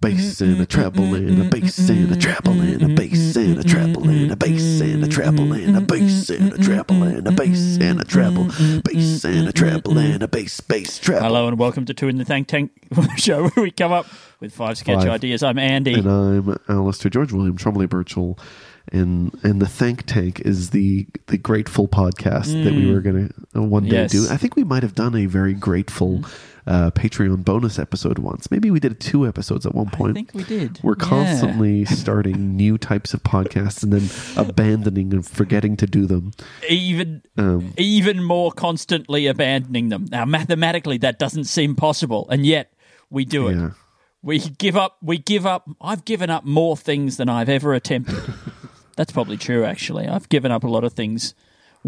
[0.00, 4.36] Bass and a and a bass and a and a bass and a and a
[4.36, 8.44] bass and a and a bass and a and a bass and a treble,
[8.84, 11.22] bass and a and a bass, bass, treble.
[11.24, 12.70] Hello and welcome to Two in the Think Tank
[13.16, 14.06] show where we come up
[14.38, 15.08] with five sketch Five.
[15.08, 15.42] ideas.
[15.42, 15.94] I'm Andy.
[15.94, 18.38] And I'm Alistair George William Trombley Birchall.
[18.92, 23.62] And and the Thank Tank is the the grateful podcast that we were gonna uh,
[23.62, 24.12] one day Yes.
[24.12, 24.28] do.
[24.30, 26.22] I think we might have done a very grateful
[26.68, 28.50] uh, Patreon bonus episode once.
[28.50, 30.10] Maybe we did two episodes at one point.
[30.10, 30.78] I think we did.
[30.82, 31.04] We're Yeah.
[31.06, 36.32] constantly starting new types of podcasts and then abandoning and forgetting to do them.
[36.68, 40.06] even Um, even more constantly abandoning them.
[40.10, 42.72] Now mathematically that doesn't seem possible and yet
[43.10, 43.56] we do it.
[43.56, 43.70] Yeah.
[44.22, 48.22] We give up we give up I've given up more things than I've ever attempted.
[48.96, 50.06] That's probably true actually.
[50.06, 51.34] I've given up a lot of things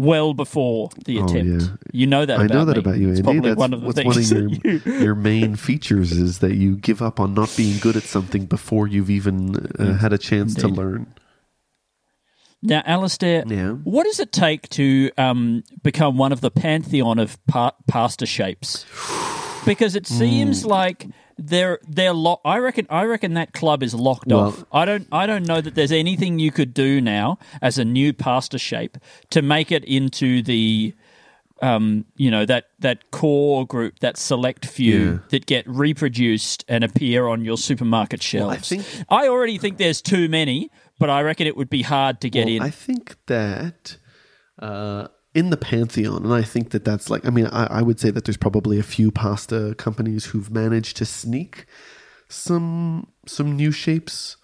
[0.01, 1.61] well before the Oh, attempt.
[1.63, 1.67] yeah.
[1.93, 2.79] You know that I about know that me.
[2.79, 5.55] about you, It's probably That's one of the what's things one of your, your main
[5.55, 9.55] features is that you give up on not being good at something before you've even
[9.79, 11.13] uh, had a chance to learn.
[12.63, 13.71] Now, Alistair, Yeah.
[13.71, 18.85] what does it take to um, become one of the pantheon of pa- pasta shapes?
[19.65, 20.13] Because it Hmm.
[20.13, 21.07] seems like
[21.47, 24.63] they're they're lo- I reckon I reckon that club is locked Well- off.
[24.71, 28.13] I don't I don't know that there's anything you could do now as a new
[28.13, 28.97] pasta shape
[29.31, 30.93] to make it into the
[31.61, 35.17] um, you know that that core group, that select few Yeah.
[35.29, 38.55] that get reproduced and appear on your supermarket shelves.
[38.55, 42.19] I think- I already think there's too many, but I reckon it would be hard
[42.21, 42.61] to get Well, in.
[42.63, 43.97] I think that
[44.59, 47.99] uh, in the pantheon, and I think that that's like, I mean, I, I would
[47.99, 51.65] say that there's probably a few pasta companies who've managed to sneak
[52.27, 54.37] some some new shapes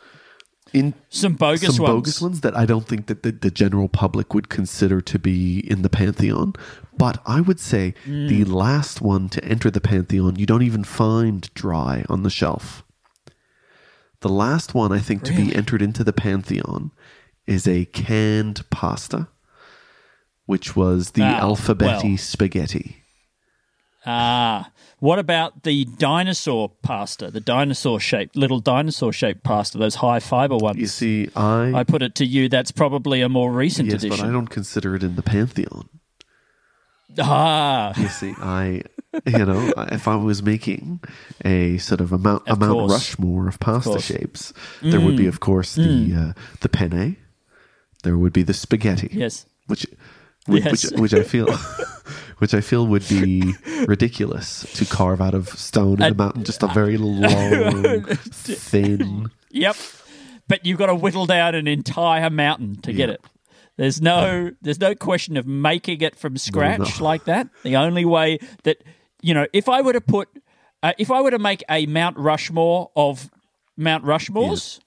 [0.74, 1.94] in Some bogus some ones.
[1.96, 5.60] bogus ones that I don't think that the, the general public would consider to be
[5.60, 6.54] in the pantheon.
[6.98, 8.52] But I would say the Mm.
[8.52, 12.84] last one to enter the pantheon, you don't even find dry on the shelf.
[14.22, 16.92] The last one I think to be entered into the pantheon
[17.46, 19.28] is a canned pasta,
[20.48, 22.18] which was the Ah, alphabetti well.
[22.18, 22.98] spaghetti.
[24.06, 27.30] Ah, what about the dinosaur pasta?
[27.30, 30.80] The dinosaur shaped, little dinosaur shaped pasta, those high fiber ones.
[30.80, 34.20] You see, I, I put it to you, that's probably a more recent yes, but.
[34.22, 35.90] I don't consider it in the pantheon.
[37.20, 38.82] ah, You see, I,
[39.26, 41.02] you know, if I was making
[41.44, 42.90] a sort of a Mount, a Of Mount.
[42.92, 44.06] Rushmore of pasta course.
[44.06, 47.18] shapes, there would be, of course, the uh, the penne.
[48.04, 49.10] There would be the spaghetti.
[49.12, 49.46] yes.
[49.68, 49.86] which
[50.48, 50.92] which, Yes.
[50.92, 51.48] which, which I feel
[52.40, 53.54] which I feel would be
[53.88, 56.44] ridiculous to carve out of stone in a And- mountain.
[56.44, 59.32] Just a very long, thin.
[59.52, 59.76] Yep.
[60.48, 63.22] But you've got to whittle down an entire mountain to get it.
[63.76, 67.04] There's no there's no question of making it from scratch no.
[67.06, 67.50] like that.
[67.64, 68.84] The only way that
[69.22, 70.30] you know, if I were to put
[70.84, 73.30] uh, if I were to make a Mount Rushmore of
[73.76, 74.80] Mount Rushmores,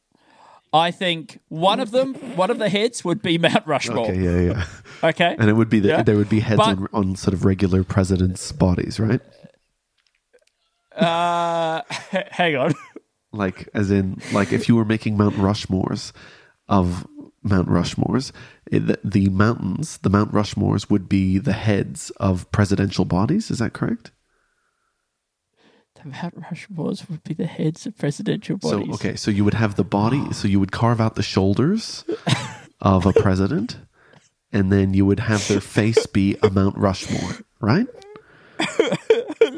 [0.73, 4.09] I think one of them, one of the heads would be Mount Rushmore.
[4.11, 4.67] Okay, yeah, yeah.
[5.03, 5.35] Okay.
[5.39, 6.03] And it would be the, Yeah.
[6.03, 9.21] there would be heads But- on, on sort of regular presidents' bodies, right?
[10.95, 11.83] Uh,
[12.13, 12.75] h- hang on.
[13.33, 16.13] Like as in like if you were making Mount Rushmores
[16.69, 17.07] of
[17.43, 18.33] Mount Rushmores,
[18.71, 23.51] it, the, the mountains, the Mount Rushmores would be the heads of presidential bodies.
[23.51, 24.11] Is that correct?
[26.05, 28.87] Mount Rushmores would be the heads of presidential bodies.
[28.87, 30.33] So okay, so you would have the body, ah.
[30.33, 32.05] so you would carve out the shoulders
[32.81, 33.79] of a president,
[34.53, 37.87] and then you would have their face be a Mount Rushmore, right?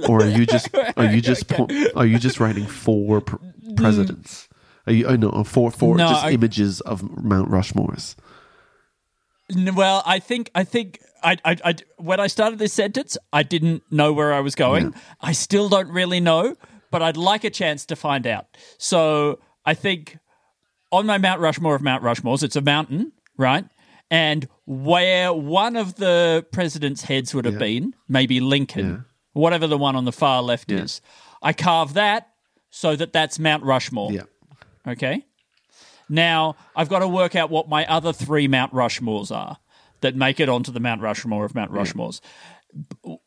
[0.08, 3.76] Or are you just are you just po- are you just writing four pr- mm.
[3.76, 4.48] presidents?
[4.86, 5.06] Are you?
[5.06, 8.16] Oh no, uh, four four No, just I- images of Mount Rushmores.
[9.54, 13.82] Well, I think I think I, I, I when I started this sentence, I didn't
[13.90, 14.94] know where I was going.
[15.20, 16.56] I still don't really know,
[16.90, 18.46] but I'd like a chance to find out.
[18.78, 20.18] So I think
[20.90, 23.64] on my Mount Rushmore of Mount Rushmores, it's a mountain, right?
[24.10, 29.96] And where one of the president's heads would have been, maybe Lincoln, whatever the one
[29.96, 30.80] on the far left Yeah.
[30.82, 31.00] is,
[31.40, 32.28] I carve that
[32.70, 34.12] so that that's Mount Rushmore.
[34.12, 34.24] Yeah.
[34.86, 35.24] Okay.
[36.08, 39.56] Now I've got to work out what my other three Mount Rushmores are
[40.02, 42.20] that make it onto the Mount Rushmore of Mount Rushmores.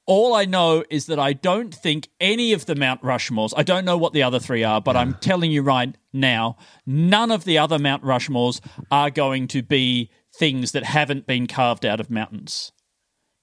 [0.07, 3.85] All I know is that I don't think any of the Mount Rushmores, I don't
[3.85, 7.57] know what the other three are, but I'm telling you right now, none of the
[7.59, 8.59] other Mount Rushmores
[8.91, 12.71] are going to be things that haven't been carved out of mountains.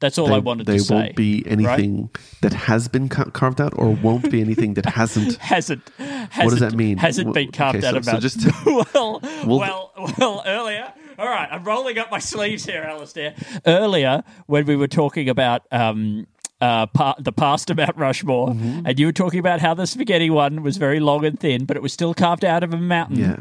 [0.00, 0.94] That's all They, I wanted they to say.
[0.96, 5.36] won't be anything that has been ca- carved out, or won't be anything that hasn't.
[5.40, 6.98] hasn't, hasn't does that mean?
[6.98, 8.34] Hasn't been carved okay, out so- of so mountains.
[8.34, 9.60] just well, Well-
[9.96, 10.92] well, well, earlier.
[11.22, 13.34] All right, I'm rolling up my sleeves here, Alistair.
[13.64, 16.26] Earlier, when we were talking about um,
[16.60, 18.86] uh, pa- the past of Mount Rushmore, Mm-hmm.
[18.86, 21.76] and you were talking about how the spaghetti one was very long and thin, but
[21.76, 23.18] it was still carved out of a mountain.
[23.20, 23.36] Yeah.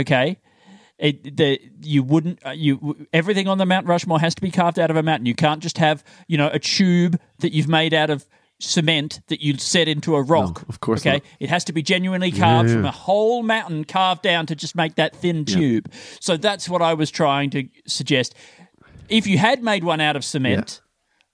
[0.00, 0.38] Okay.
[0.96, 4.78] It, the you wouldn't uh, you everything on the Mount Rushmore has to be carved
[4.78, 5.26] out of a mountain.
[5.26, 8.24] You can't just have you know a tube that you've made out of
[8.60, 10.60] cement that you set into a rock.
[10.62, 11.22] Oh, of course Okay, not.
[11.40, 12.76] it has to be genuinely carved Yeah.
[12.76, 15.90] from a whole mountain carved down to just make that thin tube.
[16.20, 18.34] So that's what I was trying to suggest.
[19.08, 20.80] If you had made one out of cement,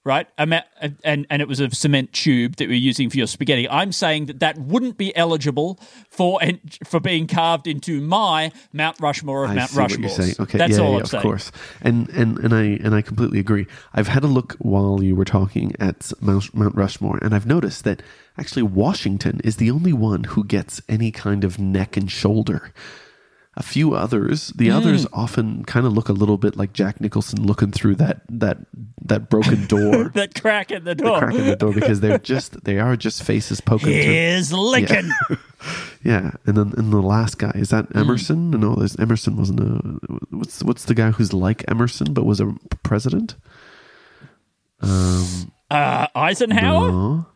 [0.04, 0.62] right, a ma-
[1.02, 4.26] and and it was a cement tube that we're using for your spaghetti, I'm saying
[4.26, 6.40] that that wouldn't be eligible for
[6.84, 10.10] for being carved into my Mount Rushmore of I Mount Rushmore.
[10.10, 11.22] Okay, that's yeah, all yeah, I'm of saying.
[11.22, 11.52] course.
[11.82, 13.66] And and and I and I completely agree.
[13.92, 17.84] I've had a look while you were talking at Mount, Mount Rushmore, and I've noticed
[17.84, 18.02] that
[18.38, 22.72] actually Washington is the only one who gets any kind of neck and shoulder.
[23.60, 27.42] A few others, the others often kind of look a little bit like Jack Nicholson
[27.46, 28.56] looking through that that
[29.04, 31.18] that broken door, That crack in the door.
[31.18, 34.56] crack in the door, because they're just they are just faces poking through.
[34.58, 35.12] Lincoln.
[36.02, 37.98] Yeah, and then and the last guy is that Hmm.
[37.98, 38.50] Emerson?
[38.52, 39.98] No, there's Emerson wasn't a.
[40.34, 43.36] What's what's the guy who's like Emerson but was a president?
[44.80, 47.26] Um, Uh, Eisenhower, no,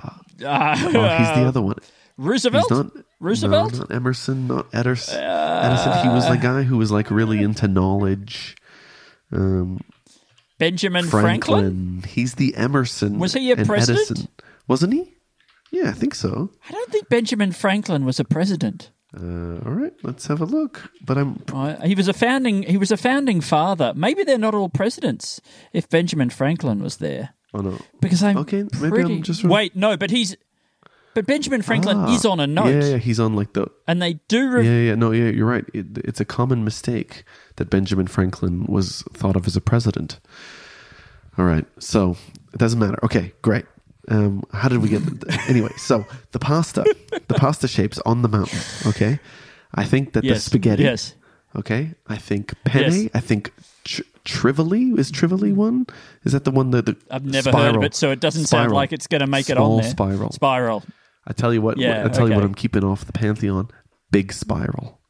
[0.00, 0.10] uh,
[0.44, 1.76] oh, he's the other one.
[2.16, 3.72] Roosevelt, Roosevelt.
[3.72, 5.22] No, not Emerson, not Edison.
[5.22, 6.02] Edison.
[6.02, 8.56] He was the guy who was like really into knowledge.
[9.30, 9.80] Um,
[10.58, 11.60] Benjamin Franklin.
[11.62, 12.04] Franklin.
[12.08, 13.18] He's the Emerson.
[13.18, 14.10] Was he a president?
[14.10, 14.28] Edison.
[14.68, 15.14] Wasn't he?
[15.70, 16.50] Yeah, I think so.
[16.68, 18.90] I don't think Benjamin Franklin was a president.
[19.16, 20.90] Uh, all right, let's have a look.
[21.04, 22.62] But I'm Uh, he was a founding.
[22.64, 23.92] He was a founding father.
[23.94, 25.40] Maybe they're not all presidents.
[25.72, 27.78] If Benjamin Franklin was there, oh no.
[28.00, 29.76] because I'm Okay, maybe I'm just- wait.
[29.76, 30.36] No, but he's.
[31.14, 34.00] But Benjamin Franklin Ah, is on a note, Yeah, yeah, he's on like the and
[34.00, 34.48] they do.
[34.50, 35.64] Re- Yeah, yeah, no, yeah, you're right.
[35.74, 37.24] It, it's a common mistake
[37.56, 40.18] that Benjamin Franklin was thought of as a president.
[41.38, 42.16] All right, so
[42.52, 42.98] it doesn't matter.
[43.04, 43.64] Okay, great.
[44.08, 45.02] Um, how did we get?
[45.48, 46.82] anyway, so the pasta,
[47.28, 48.58] the pasta shapes on the mountain.
[48.86, 49.18] Okay,
[49.74, 50.82] I think that the spaghetti.
[50.82, 51.14] yes.
[51.54, 52.92] Okay, I think penne.
[52.92, 53.10] Yes.
[53.12, 53.52] I think
[53.84, 55.86] tr- Trivoli is Trivoli one.
[56.24, 58.72] Is that the one that the I've never heard of it, so it doesn't sound
[58.72, 59.90] like it's going to make it on there.
[59.90, 60.32] spiral.
[60.32, 60.82] Spiral.
[61.26, 61.78] I tell you what.
[61.78, 62.44] Yeah, I tell you what.
[62.44, 63.68] I'm keeping off the pantheon.
[64.10, 65.00] Big spiral.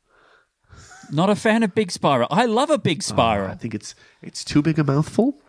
[1.11, 2.29] Not a fan of big spiral.
[2.31, 3.51] I love a big spiral.
[3.51, 5.41] I think it's it's too big a mouthful,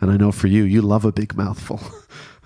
[0.00, 1.80] and I know for you, you love a big mouthful.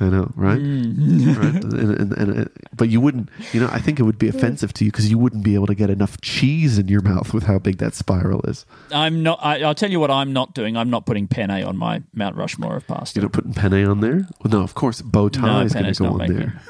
[0.01, 0.59] I know, right?
[0.59, 1.37] Mm.
[1.37, 1.65] right?
[1.65, 4.73] And, and, and, uh, but you wouldn't, you know, I think it would be offensive
[4.75, 7.45] to you because you wouldn't be able to get enough cheese in your mouth with
[7.45, 8.67] how big that spiral is.
[8.91, 9.39] I'm not.
[9.43, 10.77] I, I'll tell you what I'm not doing.
[10.77, 13.21] I'm not putting penne on my Mount Rushmore of pasta.
[13.21, 14.27] You're not putting penne on there?
[14.43, 16.61] Well, no, of course, bow tie No, is going to go on there.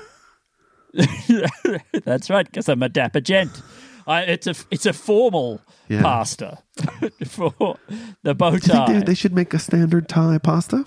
[2.04, 3.62] That's right, because I'm a dapper gent.
[4.06, 6.02] I, it's a it's a formal Yeah.
[6.02, 6.58] pasta
[7.26, 7.76] for
[8.22, 8.92] the bow Do you think tie.
[8.94, 10.84] they, they should make a standard tie pasta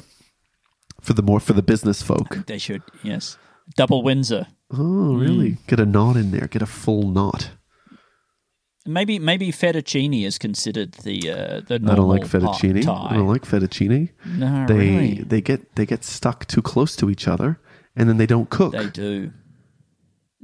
[1.01, 2.45] for the more for the business folk?
[2.45, 3.37] They should, yes.
[3.77, 4.47] Double Windsor.
[4.71, 5.51] Oh, really?
[5.51, 5.67] Mm.
[5.67, 6.47] Get a knot in there.
[6.47, 7.51] Get a full knot.
[8.87, 12.77] Maybe maybe fettuccine is considered the uh, the I don't like fettuccine.
[12.87, 14.09] I don't like fettuccine.
[14.27, 15.13] No, they really.
[15.23, 17.59] they get they get stuck too close to each other
[17.95, 19.31] and then they don't cook They do.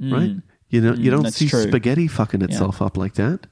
[0.02, 0.36] Right
[0.68, 1.62] you know you Mm, don't that's see true.
[1.62, 3.46] spaghetti fucking itself up like that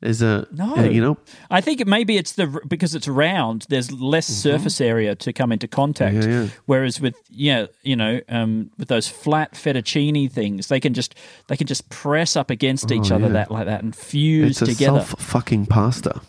[0.00, 0.76] is a No.
[0.76, 1.18] uh, you know
[1.50, 3.66] I think it maybe it's the because it's round.
[3.68, 6.14] There's less surface area to come into contact.
[6.14, 6.30] Mm-hmm.
[6.30, 6.48] Yeah, yeah.
[6.66, 11.16] Whereas with yeah, you know, um, with those flat fettuccine things, they can just
[11.48, 13.32] they can just press up against each Oh, other yeah.
[13.32, 15.00] that like that and fuse it's together.
[15.00, 16.20] self fucking pasta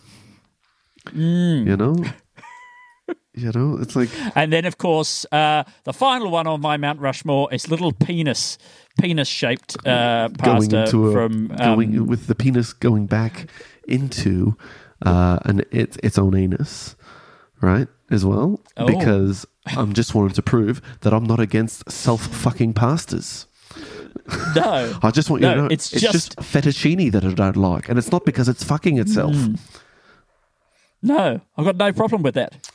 [1.06, 1.66] Mm.
[1.68, 1.96] you know
[3.36, 7.00] you know it's like And then, of course, uh, the final one on my Mount
[7.00, 8.58] Rushmore is little penis,
[9.02, 11.52] penis-shaped uh, going pasta into a from.
[11.52, 13.48] Um, going with the penis going back
[13.88, 14.56] into
[15.06, 16.96] uh an its its own anus
[17.62, 18.86] right as well Oh.
[18.86, 19.46] because
[19.78, 23.46] i'm just wanting to prove that i'm not against self fucking pastas
[24.56, 27.32] no, I just want you No, to know it's it's, just- just, fettuccine that I
[27.34, 29.34] don't like, and it's not because it's fucking itself.
[29.36, 29.60] Mm.
[31.02, 32.70] no, I've got no problem with that.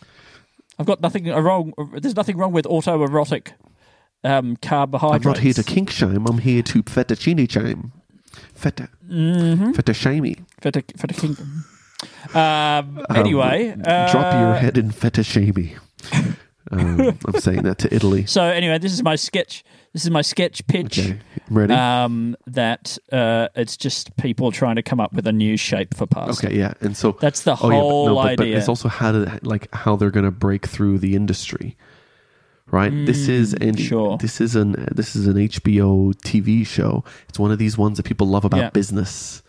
[0.79, 1.73] I've got nothing wrong.
[2.01, 3.53] There's nothing wrong with autoerotic
[4.25, 6.27] um, I'm not here to kink shame.
[6.27, 7.93] I'm here to fettuccine shame.
[8.55, 9.73] Feta, Mm-hmm.
[9.73, 10.45] fettuccine.
[10.61, 11.37] Feta, feta king.
[12.35, 15.79] Um, anyway, uh, Drop your head in fettuccine.
[16.71, 18.25] Um, I'm saying that to Italy.
[18.27, 19.63] So anyway, this is my sketch.
[19.93, 20.99] This is my sketch pitch.
[20.99, 21.19] Okay,
[21.51, 21.73] ready?
[21.75, 26.07] Um, that uh, it's just people trying to come up with a new shape for
[26.07, 26.47] pasta.
[26.49, 28.89] okay, yeah, and so That's the Oh, yeah, but whole no, but, but it's also
[28.89, 31.77] how to like how they're going to break through the industry,
[32.71, 32.91] right?
[33.07, 34.17] this is Mm, sure.
[34.19, 37.05] this is an this is an HBO TV show.
[37.29, 38.71] It's one of these ones that people love about Yeah.
[38.71, 39.43] business,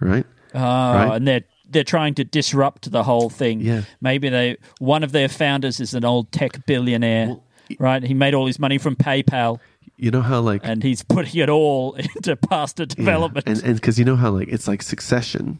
[0.00, 0.26] right?
[0.54, 1.16] Oh, Right?
[1.16, 3.60] and they're they're trying to disrupt the whole thing.
[3.60, 3.82] Yeah.
[4.00, 7.36] Maybe they one of their founders is an old tech billionaire,
[7.78, 8.02] right?
[8.04, 9.58] He made all his money from PayPal,
[9.96, 13.46] You know how like and he's putting it all into pasta development.
[13.48, 15.58] and and because you know how like it's like Succession,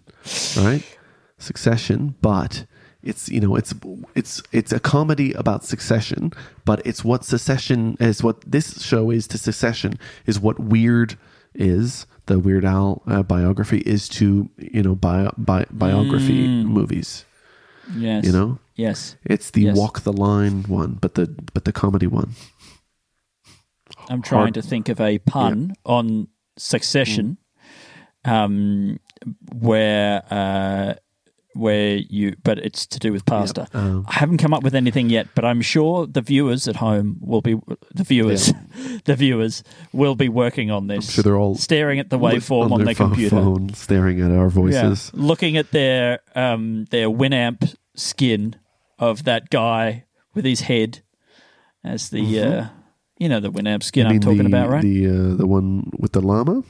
[0.57, 0.83] right?
[1.38, 2.67] Succession, but
[3.07, 3.73] it's you know it's
[4.15, 6.33] it's it's a comedy about succession,
[6.65, 9.93] but it's what Succession is what this show is to Succession
[10.27, 11.17] is what Weird
[11.55, 17.25] is the Weird Al uh, biography is to you know bi- bi- biography movies.
[17.97, 19.17] yes, You know, yes.
[19.25, 19.77] it's the Yes.
[19.77, 22.35] Walk the Line one, but the but the comedy one.
[24.09, 27.37] I'm trying Hard- to think of a pun on Succession,
[28.25, 28.99] um,
[29.53, 30.95] where uh,
[31.57, 33.67] where you, but it's to do with pasta.
[33.75, 37.17] um, I haven't come up with anything yet, but I'm sure the viewers at home
[37.21, 37.55] will be
[37.95, 38.53] the viewers,
[39.05, 41.11] the viewers will be working on this.
[41.13, 44.45] sure they're all staring at the waveform on, their their computer, phone, staring at our
[44.45, 44.49] Yeah.
[44.49, 45.11] voices.
[45.15, 48.57] looking at their um, their Winamp skin
[48.99, 51.03] of that guy with his head
[51.85, 52.67] as the uh,
[53.19, 54.15] you know the Winamp skin Mm-hmm.
[54.15, 54.83] I'm talking the, about, right?
[54.83, 56.63] The uh, the one with the llama.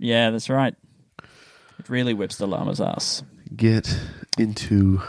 [0.00, 0.74] Yeah, that's right.
[1.78, 3.22] It really whips the llama's ass.
[3.54, 3.98] Get
[4.38, 5.02] into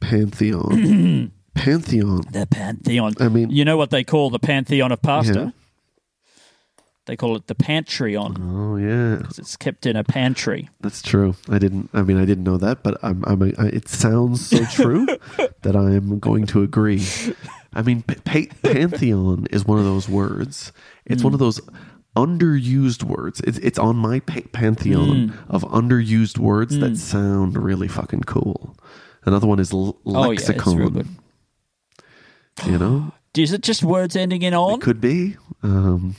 [0.00, 1.32] Pantheon.
[1.54, 2.22] Pantheon.
[2.32, 3.14] The pantheon.
[3.20, 5.38] I mean- you know what they call the pantheon of pasta?
[5.38, 5.50] Yeah.
[7.06, 10.70] They call it the pantreon Oh yeah, because it's kept in a pantry.
[10.80, 11.34] that's true.
[11.48, 11.90] I didn't.
[11.92, 13.24] I mean, I didn't know that, but I'm.
[13.26, 13.42] I'm.
[13.42, 15.06] A, I, it sounds so true
[15.62, 17.04] that I'm going to agree.
[17.74, 20.70] I mean, pa- pa- Pantheon is one of those words.
[21.04, 21.34] It's one hmm.
[21.34, 21.60] of those
[22.16, 23.40] underused words.
[23.40, 28.76] It's it's on my pa- pantheon of underused words that sound really fucking cool.
[29.24, 30.76] Another one is l- Oh yeah, lexicon.
[30.76, 31.04] real.
[32.66, 34.74] You know, Is it just words ending in on?
[34.74, 35.36] it could be.
[35.62, 36.16] Um,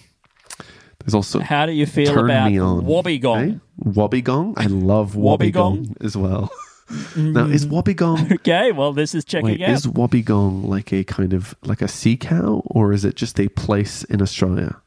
[0.99, 3.55] there's also How do you feel about wobbegong?
[3.55, 3.57] Eh?
[3.85, 4.53] Wobbegong?
[4.57, 5.51] I love wobbegong,
[5.87, 6.03] Wobbegong?
[6.05, 6.49] as well.
[7.15, 9.69] now, is wobbegong Okay, well, this is checking wait, out.
[9.69, 13.47] is wobbegong like a kind of like a sea cow, or is it just a
[13.49, 14.81] place in Australia?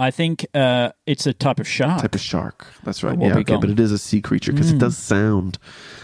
[0.00, 2.00] I think uh, it's a type of shark.
[2.00, 2.66] Type of shark.
[2.84, 3.20] That's right.
[3.20, 3.60] Yeah, okay, wobbegong.
[3.60, 5.58] but it is a sea creature because it does sound.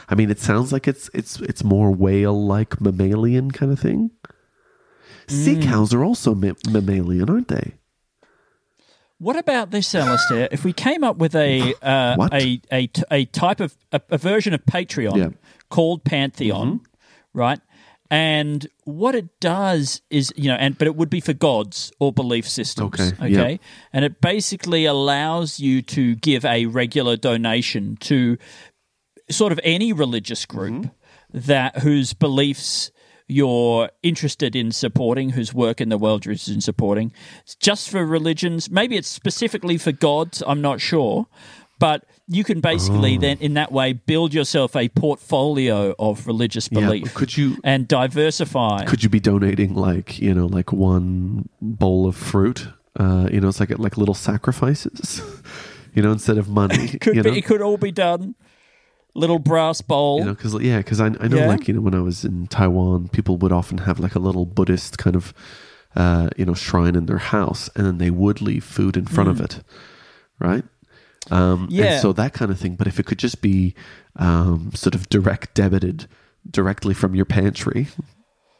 [0.08, 4.10] I mean, it sounds like it's it's it's more whale-like mammalian kind of thing.
[5.28, 7.72] Sea cows are also ma- mammalian, aren't they?
[9.18, 10.48] What about this, Alistair?
[10.52, 14.52] If we came up with a uh, a, a a type of a, a version
[14.52, 15.28] of Patreon Yeah.
[15.70, 16.80] called Pantheon,
[17.32, 17.60] right?
[18.10, 22.12] And what it does is, you know, and but it would be for gods or
[22.12, 22.94] belief systems.
[23.00, 23.50] Okay, Okay.
[23.52, 23.56] yeah.
[23.92, 28.38] And it basically allows you to give a regular donation to
[29.30, 31.38] sort of any religious group Mm-hmm.
[31.40, 32.90] that whose beliefs
[33.28, 37.12] you're interested in supporting, whose work in the world you're interested in supporting.
[37.42, 38.70] It's just for religions.
[38.70, 40.44] Maybe it's specifically for gods.
[40.46, 41.26] I'm not sure.
[41.78, 43.20] But you can basically Oh.
[43.20, 46.80] then, in that way, build yourself a portfolio of religious Yeah.
[46.80, 48.84] belief Could you and diversify.
[48.84, 52.68] could you be donating like you know like one bowl of fruit
[52.98, 55.20] uh you know it's like like little sacrifices
[55.94, 58.34] you know instead of money could you be, know it could all be done.
[59.14, 60.18] Little brass bowl.
[60.20, 61.46] you know because yeah because I, I know Yeah.
[61.48, 64.44] like you know when i was in taiwan people would often have like a little
[64.44, 65.32] buddhist kind of
[65.94, 69.28] uh you know shrine in their house and then they would leave food in front
[69.30, 69.62] of it
[70.38, 70.64] right
[71.30, 71.66] um.
[71.70, 71.84] Yeah.
[71.84, 73.74] and so that kind of thing but if it could just be
[74.16, 76.06] um sort of direct debited
[76.50, 77.88] directly from your pantry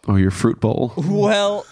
[0.09, 1.65] or your fruit bowl Well,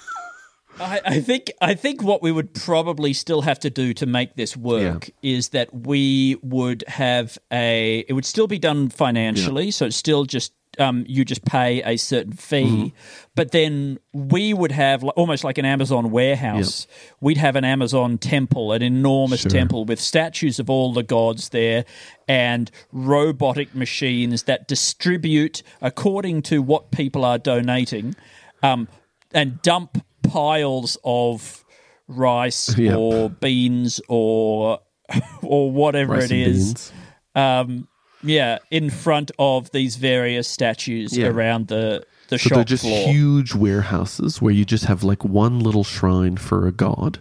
[0.81, 4.35] I, I think I think what we would probably still have to do to make
[4.35, 8.05] this work is that we would have a.
[8.09, 10.53] It would still be done financially, so it's still just.
[10.79, 12.97] Um, you just pay a certain fee, Mm-hmm.
[13.35, 16.87] but then we would have like, almost like an Amazon warehouse.
[17.21, 19.51] We'd have an Amazon temple, an enormous Sure.
[19.51, 21.85] temple with statues of all the gods there,
[22.27, 28.17] and robotic machines that distribute according to what people are donating
[28.63, 28.89] um,
[29.33, 31.65] and dump piles of
[32.09, 32.97] rice Yep.
[32.97, 34.81] or beans or
[35.43, 36.93] or whatever Rice it is.
[37.35, 37.89] Um,
[38.25, 41.27] yeah, in front of these various statues Yeah.
[41.29, 43.09] around the the So shop they're just floor.
[43.09, 47.19] huge warehouses where you just have like one little shrine for a god,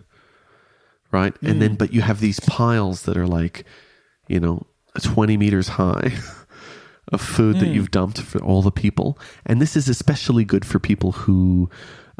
[1.11, 1.35] right?
[1.41, 1.59] And Hmm.
[1.59, 3.65] then, but you have these piles that are like,
[4.27, 4.65] you know,
[5.01, 6.13] 20 meters high
[7.11, 9.19] of food that you've dumped for all the people.
[9.45, 11.69] And this is especially good for people who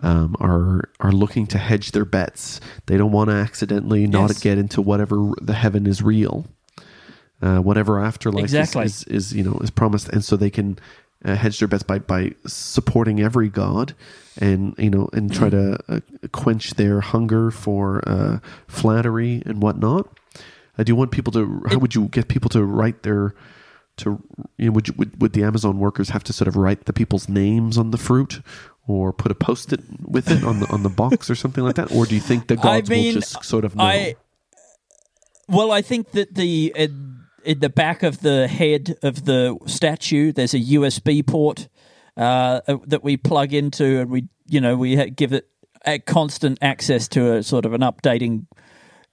[0.01, 2.59] um, are are looking to hedge their bets.
[2.87, 4.39] They don't want to accidentally not Yes.
[4.39, 6.47] get into whatever the heaven is real,
[7.43, 8.85] uh, whatever afterlife is- Exactly.
[8.85, 10.79] is, is you know is promised, and so they can
[11.25, 13.93] uh, hedge their bets by by supporting every god,
[14.39, 15.99] and you know and try to uh,
[16.31, 20.07] quench their hunger for uh, flattery and whatnot.
[20.77, 21.63] Uh, do you want people to?
[21.69, 23.33] How would you get people to write their?
[23.97, 24.21] To
[24.57, 26.93] you know, would, you, would would the Amazon workers have to sort of write the
[26.93, 28.41] people's names on the fruit,
[28.87, 31.91] or put a post-it with it on the on the box or something like that,
[31.91, 33.83] or do you think the gods mean, will just sort of know?
[33.83, 34.15] I
[35.47, 37.12] well, I think that the in,
[37.45, 41.67] in the back of the head of the statue, there's a USB port
[42.17, 45.47] uh, that we plug into, and we you know we give it
[45.85, 48.45] a constant access to a sort of an updating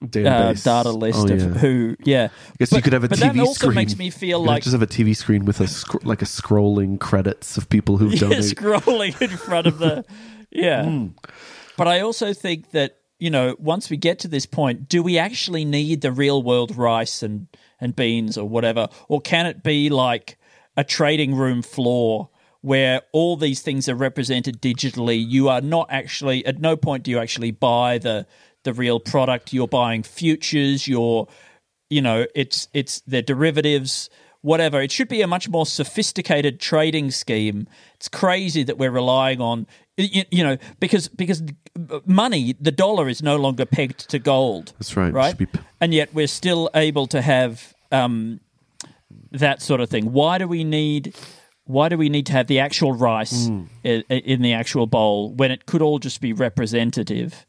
[0.02, 1.46] uh, data list Oh, of yeah.
[1.60, 1.96] who.
[2.04, 3.74] Yeah, I guess you could have a but TV that also screen.
[3.74, 6.26] makes me feel You like just have a TV screen with a scr- like a
[6.26, 8.56] scrolling credits of people who've yeah, donated.
[8.56, 10.04] scrolling in front of the
[10.50, 10.84] yeah.
[10.84, 11.06] Hmm.
[11.76, 15.18] But I also think that you know once we get to this point, do we
[15.18, 17.46] actually need the real world rice and
[17.80, 20.38] and beans or whatever, or can it be like
[20.76, 22.30] a trading room floor?
[22.62, 27.10] Where all these things are represented digitally, you are not actually at no point do
[27.10, 28.26] you actually buy the
[28.64, 29.52] the real product.
[29.52, 30.86] You're buying futures.
[30.86, 31.26] You're
[31.88, 34.10] you know it's it's their derivatives
[34.42, 34.80] whatever.
[34.80, 37.66] It should be a much more sophisticated trading scheme.
[37.94, 39.66] It's crazy that we're relying on
[39.96, 41.42] you, you know because because
[42.06, 44.72] money the dollar is no longer pegged to gold.
[44.78, 45.12] That's right.
[45.12, 45.36] Right?
[45.36, 45.46] be
[45.80, 48.40] and yet we're still able to have um
[49.32, 50.12] that sort of thing.
[50.12, 51.14] Why do we need
[51.64, 53.64] why do we need to have the actual rice Hmm.
[53.84, 57.46] i- i- in the actual bowl when it could all just be representative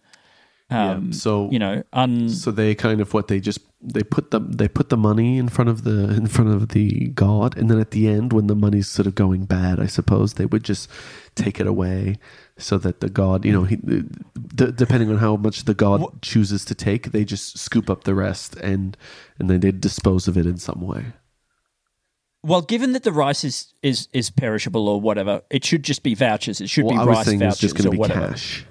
[0.71, 4.39] um, so you know un so they kind of what they just they put the
[4.39, 7.79] they put the money in front of the in front of the god, and then
[7.79, 10.89] at the end when the money's sort of going bad, I suppose they would just
[11.35, 12.17] take it away
[12.57, 16.63] so that the god, you know, he, d- depending on how much the god chooses
[16.65, 18.95] to take, they just scoop up the rest and
[19.39, 21.05] and then they dispose of it in some way.
[22.43, 26.15] Well, given that the rice is, is, is perishable or whatever, it should just be
[26.15, 26.59] vouchers.
[26.59, 28.29] It should Well, be rice vouchers it's just going or be whatever.
[28.29, 28.65] cash.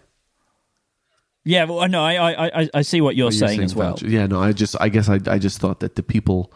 [1.45, 3.93] Yeah, well, no, I, I, I, I see what you're, Oh, saying, as well.
[3.93, 4.09] voucher.
[4.09, 6.53] Yeah, no, I just, I guess, I, I just thought that the people,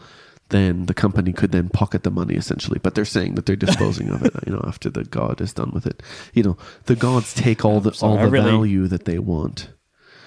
[0.50, 4.10] then the company could then pocket the money essentially, but they're saying that they're disposing
[4.10, 6.02] of it, you know, after the god is done with it.
[6.34, 9.70] You know, the gods take all the sorry, all the really- value that they want.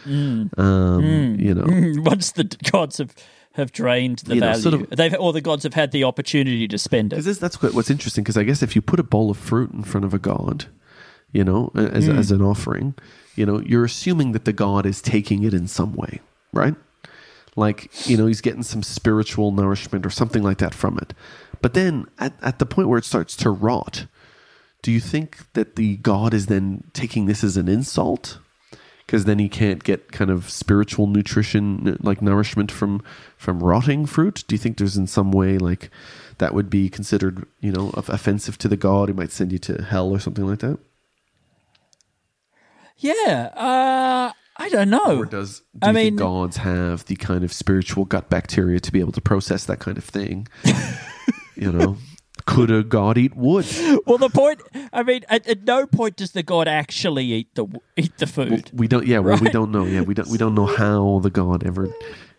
[0.05, 0.57] Mm.
[0.57, 3.13] Um, you know, Once the gods have,
[3.53, 6.03] have drained the You know, value, sort of- they've or the gods have had the
[6.05, 7.17] opportunity to spend it.
[7.17, 8.23] because that's what, what's interesting.
[8.23, 10.65] Because I guess if you put a bowl of fruit in front of a god,
[11.31, 12.17] you know, as Hmm.
[12.17, 12.95] as an offering,
[13.37, 16.19] you know, you're assuming that the god is taking it in some way,
[16.51, 16.75] right?
[17.55, 21.13] Like, you know, he's getting some spiritual nourishment or something like that from it.
[21.61, 24.05] But then at, at the point where it starts to rot,
[24.81, 28.39] do you think that the god is then taking this as an insult?
[29.05, 33.01] Because then he can't get kind of spiritual nutrition, like nourishment from
[33.37, 34.43] from rotting fruit.
[34.47, 35.89] Do you think there's in some way like
[36.39, 39.07] that would be considered, you know, offensive to the god?
[39.07, 40.77] He might send you to hell or something like that.
[42.97, 45.19] Yeah, uh, I don't know.
[45.19, 48.79] Or does do I you think mean- gods have the kind of spiritual gut bacteria
[48.79, 50.47] to be able to process that kind of thing?
[51.55, 51.97] you know,
[52.45, 53.65] could a god eat wood?
[54.05, 57.67] well, the point, I mean, at, at no point does the god actually eat the
[57.95, 58.71] eat the food.
[58.73, 59.05] We don't.
[59.05, 59.85] Yeah, well, we don't know.
[59.85, 60.29] Yeah, we don't.
[60.29, 61.93] We don't know how the god ever,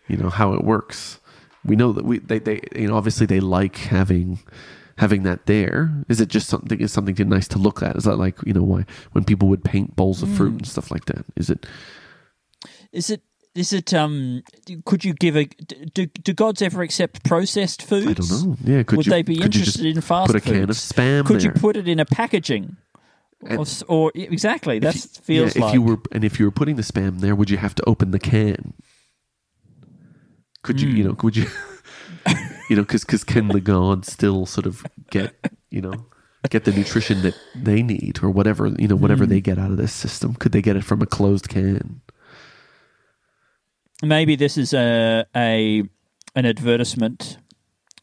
[0.07, 1.19] you know, how it works.
[1.63, 4.39] We know that we they they you know obviously they like having
[4.99, 6.03] having that there.
[6.07, 6.79] Is it just something?
[6.79, 7.95] Is something nice to look at?
[7.95, 10.35] Is that like you know why when people would paint bowls of Hmm.
[10.35, 11.25] fruit and stuff like that?
[11.35, 11.65] Is it?
[12.91, 13.21] Is it?
[13.55, 13.93] Is it?
[13.93, 14.43] Um,
[14.85, 15.45] could you give a?
[15.93, 18.07] Do, do gods ever accept processed foods?
[18.07, 18.57] I don't know.
[18.63, 19.11] Yeah, could Would you?
[19.11, 21.51] they be could you just interested in fast Put a can of spam Could there.
[21.53, 22.77] you put it in a packaging?
[23.49, 26.75] Or, or exactly, that feels yeah, like if you were and if you were putting
[26.75, 28.73] the spam there, would you have to open the can?
[30.61, 30.95] Could you, Hmm.
[30.97, 31.47] you know, could you,
[32.69, 35.35] you know, because because can the gods still sort of get,
[35.69, 36.05] you know,
[36.49, 39.31] get the nutrition that they need or whatever, you know, whatever Hmm.
[39.31, 40.35] they get out of this system?
[40.35, 42.01] Could they get it from a closed can?
[44.01, 45.83] maybe this is a a
[46.35, 47.37] an advertisement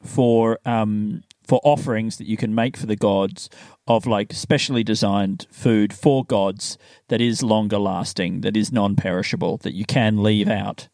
[0.03, 3.49] for um for offerings that you can make for the gods
[3.87, 6.77] of like specially designed food for gods
[7.09, 10.89] that is longer lasting, that is non perishable, that you can leave out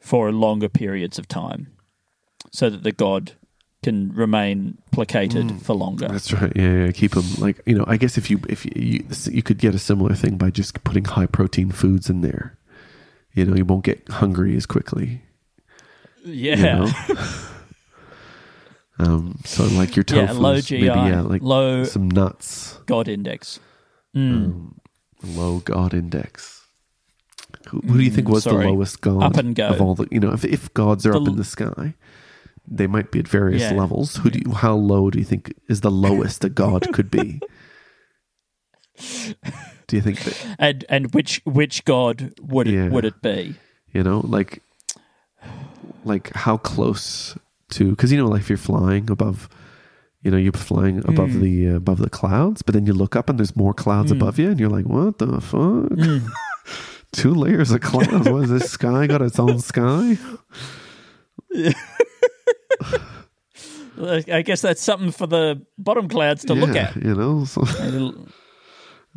[0.00, 1.73] for longer periods of time,
[2.54, 3.32] so that the god
[3.82, 6.08] can remain placated for longer.
[6.08, 6.52] That's right.
[6.56, 6.90] Yeah, yeah.
[6.92, 7.84] Keep them like you know.
[7.86, 10.82] I guess if you if you, you you could get a similar thing by just
[10.84, 12.56] putting high protein foods in there.
[13.34, 15.22] You know, you won't get hungry as quickly.
[16.24, 16.56] Yeah.
[16.56, 16.92] You know?
[18.98, 23.08] Um, so like your tofu, Yeah, low GI, maybe yeah, like low- some nuts, God
[23.08, 23.58] index.
[24.14, 26.62] low God index.
[27.68, 28.64] Who, who do you think was Mm, sorry.
[28.66, 29.66] the lowest God Up and go.
[29.68, 30.06] of all the?
[30.12, 31.94] You know, if if gods are The up in the sky,
[32.66, 33.72] they might be at various Yeah.
[33.74, 34.16] levels.
[34.16, 37.40] Who do you, how low do you think is the lowest a god could be?
[39.86, 42.86] do you think that And and which which God would Yeah.
[42.86, 43.56] it would it be?
[43.92, 44.62] you know like
[46.04, 47.36] like how close
[47.70, 49.48] to because you know like if you're flying above
[50.22, 51.40] you know you're flying above Hmm.
[51.42, 54.38] the uh, above the clouds but then you look up and there's more clouds above
[54.38, 56.26] you and you're like what the fuck Hmm.
[57.12, 60.18] two layers of clouds what is this sky got its own sky
[64.28, 66.96] I guess that's something for the bottom clouds to look at.
[66.96, 67.62] you know so,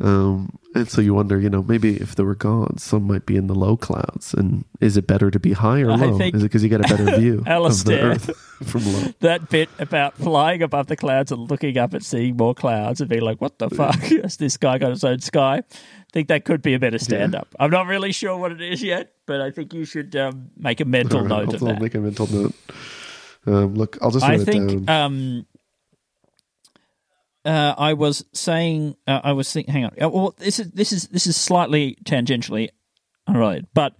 [0.00, 3.36] um and so you wonder you know maybe if there were gods some might be
[3.36, 6.42] in the low clouds and is it better to be high or low is it
[6.42, 8.30] because you get a better view of the earth
[8.64, 12.54] from low That bit about flying above the clouds and looking up and seeing more
[12.54, 14.00] clouds and being like, "What the fuck?
[14.00, 17.54] Has this guy got his own sky?" I think that could be a better stand-up.
[17.60, 20.80] I'm not really sure what it is yet, but I think you should um, make
[20.80, 21.82] a mental right, note I'll, of I'll that.
[21.82, 22.54] make a mental note.
[23.46, 25.46] Um, look, I'll just I think um,
[27.44, 29.72] uh, I was saying uh, I was thinking.
[29.72, 29.92] Hang on.
[30.00, 32.68] Uh, Well, this is this is this is slightly tangentially
[33.26, 33.94] unrelated, but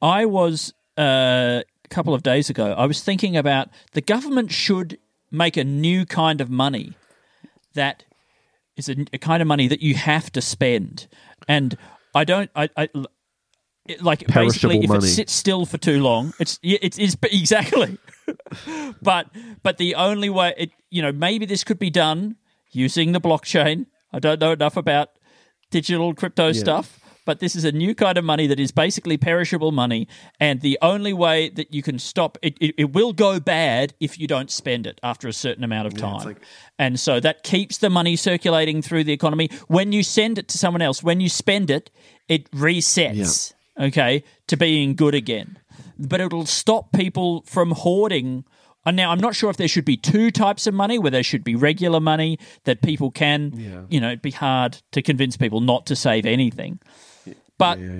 [0.00, 2.72] I was uh, a couple of days ago.
[2.72, 4.98] I was thinking about the government should
[5.30, 6.94] make a new kind of money
[7.74, 8.04] that
[8.76, 11.08] is a, a kind of money that you have to spend,
[11.46, 11.76] and
[12.14, 12.50] I don't.
[12.54, 12.68] I.
[12.76, 12.88] I
[13.88, 15.06] it- like basically, Perishable if money.
[15.08, 17.98] it sits still for too long, it's it's, it's exactly.
[19.02, 19.28] But
[19.62, 22.36] but the only way it you know maybe this could be done
[22.72, 23.86] using the blockchain.
[24.12, 25.10] I don't know enough about
[25.70, 29.72] digital crypto stuff but this is a new kind of money that is basically perishable
[29.72, 30.06] money.
[30.38, 34.18] And the only way that you can stop it it, it will go bad if
[34.18, 36.24] you don't spend it after a certain amount of time.
[36.24, 36.40] like-
[36.78, 39.50] and so that keeps the money circulating through the economy.
[39.66, 41.90] When you send it to someone else when you spend it
[42.28, 45.58] it resets okay to being good again
[45.98, 48.44] but it'll stop people from hoarding.
[48.84, 51.22] And now I'm not sure if there should be two types of money, where there
[51.22, 55.60] should be regular money that people can, you know, it'd be hard to convince people
[55.60, 56.78] not to save anything.
[57.58, 57.92] But yeah,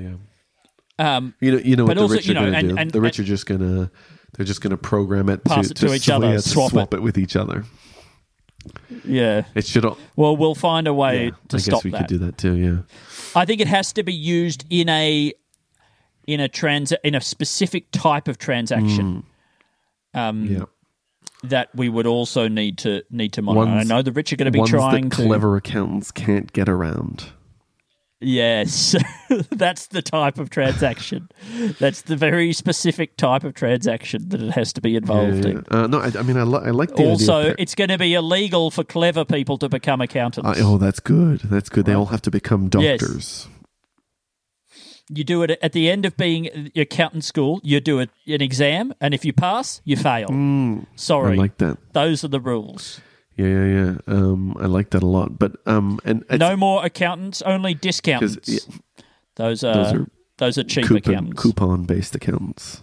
[0.99, 1.17] yeah.
[1.17, 2.69] um, You know, you know what also, the rich you are know, going to and-
[2.69, 2.77] do.
[2.77, 3.91] and- the rich are just going to
[4.37, 6.93] they're just going to program it Pass to, it to each other, yeah, swap swap
[6.93, 6.99] it.
[6.99, 7.03] it.
[7.03, 7.65] with each other.
[9.05, 9.85] yeah, It should.
[9.85, 11.99] all well, we'll find a way yeah, to I stop guess we that.
[11.99, 12.55] could do that too.
[12.57, 12.79] Yeah.
[13.35, 15.33] I think it has to be used in a
[16.27, 19.25] in a trans in a specific type of transaction.
[20.15, 20.65] Um, Yeah.
[21.45, 23.71] that we would also need to need to monitor.
[23.71, 25.23] Ones- I know the rich are going to be trying that to.
[25.27, 27.27] clever accountants can't get around.
[28.19, 28.97] Yes,
[29.51, 31.29] that's the type of transaction.
[31.79, 35.51] that's the very specific type of transaction that it has to be involved yeah.
[35.51, 35.65] in.
[35.71, 38.15] Uh, no, I, I mean, I, li- I like the Also, it's going to be
[38.15, 40.49] illegal for clever people to become accountants.
[40.49, 41.41] uh, oh, that's good.
[41.45, 41.85] That's good.
[41.85, 43.49] They all have to become Yes.
[45.09, 47.61] You do it at the end of being accountant school.
[47.63, 50.29] You do it, an exam, and if you pass, you fail.
[50.97, 51.39] Sorry, Mm.
[51.39, 51.79] I like that.
[51.93, 53.01] those are the rules.
[53.37, 53.95] Yeah, yeah, yeah.
[54.07, 55.39] Um, I like that a lot.
[55.39, 58.49] But um, and it's, no more accountants, only discountants.
[58.49, 58.75] yeah.
[59.37, 60.07] Those are Those are
[60.39, 61.43] those are cheap coupon accountants.
[61.43, 62.83] coupon based accountants.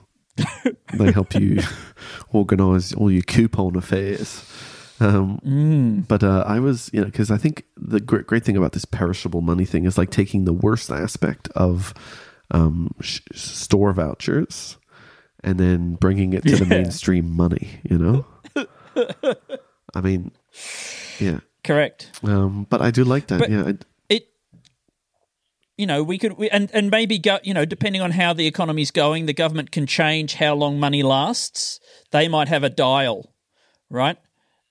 [0.93, 1.59] they help you
[2.31, 4.43] organize all your coupon affairs.
[4.99, 6.07] Um, Mm.
[6.07, 8.85] But uh, I was, you know, because I think the great, great thing about this
[8.85, 11.93] perishable money thing is like taking the worst aspect of
[12.51, 14.77] um, sh- store vouchers
[15.43, 18.25] and then bringing it to the mainstream money, you know?
[19.93, 20.31] I mean,
[21.19, 21.39] yeah.
[21.63, 22.19] Correct.
[22.23, 23.39] Um, but I do like that.
[23.39, 23.63] But- yeah.
[23.65, 23.73] I,
[24.09, 24.27] it
[25.77, 28.45] you know we could we, and and maybe go you know depending on how the
[28.45, 31.79] economy's going the government can change how long money lasts
[32.11, 33.33] they might have a dial
[33.89, 34.17] right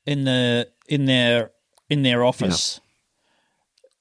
[0.07, 1.51] in the in their
[1.89, 2.81] in their office.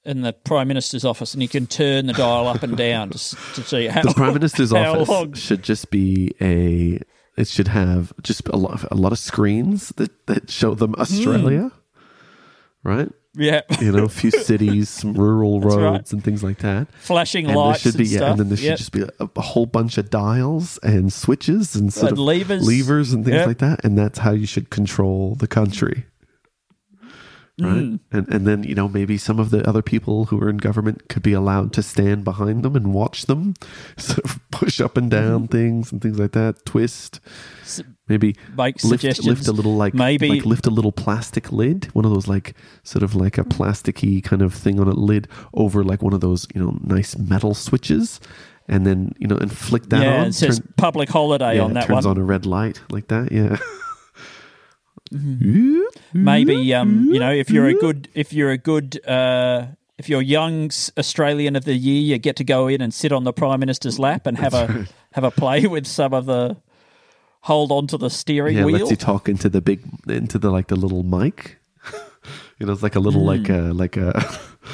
[0.04, 3.18] In the prime minister's office and you can turn the dial up and down to,
[3.18, 6.98] to see how the prime minister's office long- should just be a
[7.36, 10.94] it should have just a lot of a lot of screens that that show them
[10.94, 11.00] hmm.
[11.00, 11.70] Australia
[12.82, 16.12] right yeah you know a few cities some rural roads right.
[16.12, 18.56] and things like that flashing and there lights should be and yeah and then there
[18.58, 18.78] should Yep.
[18.78, 22.66] just be a, a whole bunch of dials and switches and sort And of levers.
[22.68, 23.46] levers and things Yep.
[23.46, 26.04] like that and that's how you should control the country
[27.60, 28.00] right Mm.
[28.10, 31.08] and and then you know maybe some of the other people who are in government
[31.10, 33.52] could be allowed to stand behind them and watch them
[33.98, 37.20] sort of push up and down things and things like that twist
[38.12, 42.04] maybe make lift, lift a little like maybe like lift a little plastic lid one
[42.04, 45.82] of those like sort of like a plasticky kind of thing on a lid over
[45.82, 48.20] like one of those you know nice metal switches
[48.68, 51.62] and then you know and flick that yeah on it says turn- public holiday yeah,
[51.62, 52.16] on it that turns one.
[52.16, 53.56] on a red light like that yeah.
[56.14, 59.66] Maybe um, you know if you're a good if you're a good uh,
[59.98, 63.24] if you're young Australian of the year, you get to go in and sit on
[63.24, 66.56] the prime minister's lap and have a have a play with some of the
[67.42, 68.78] hold on to the steering Yeah, wheel.
[68.78, 71.58] lets you talk into the big into the like the little mic.
[72.58, 73.52] you know, it's like a little like Hmm.
[73.54, 74.12] a like a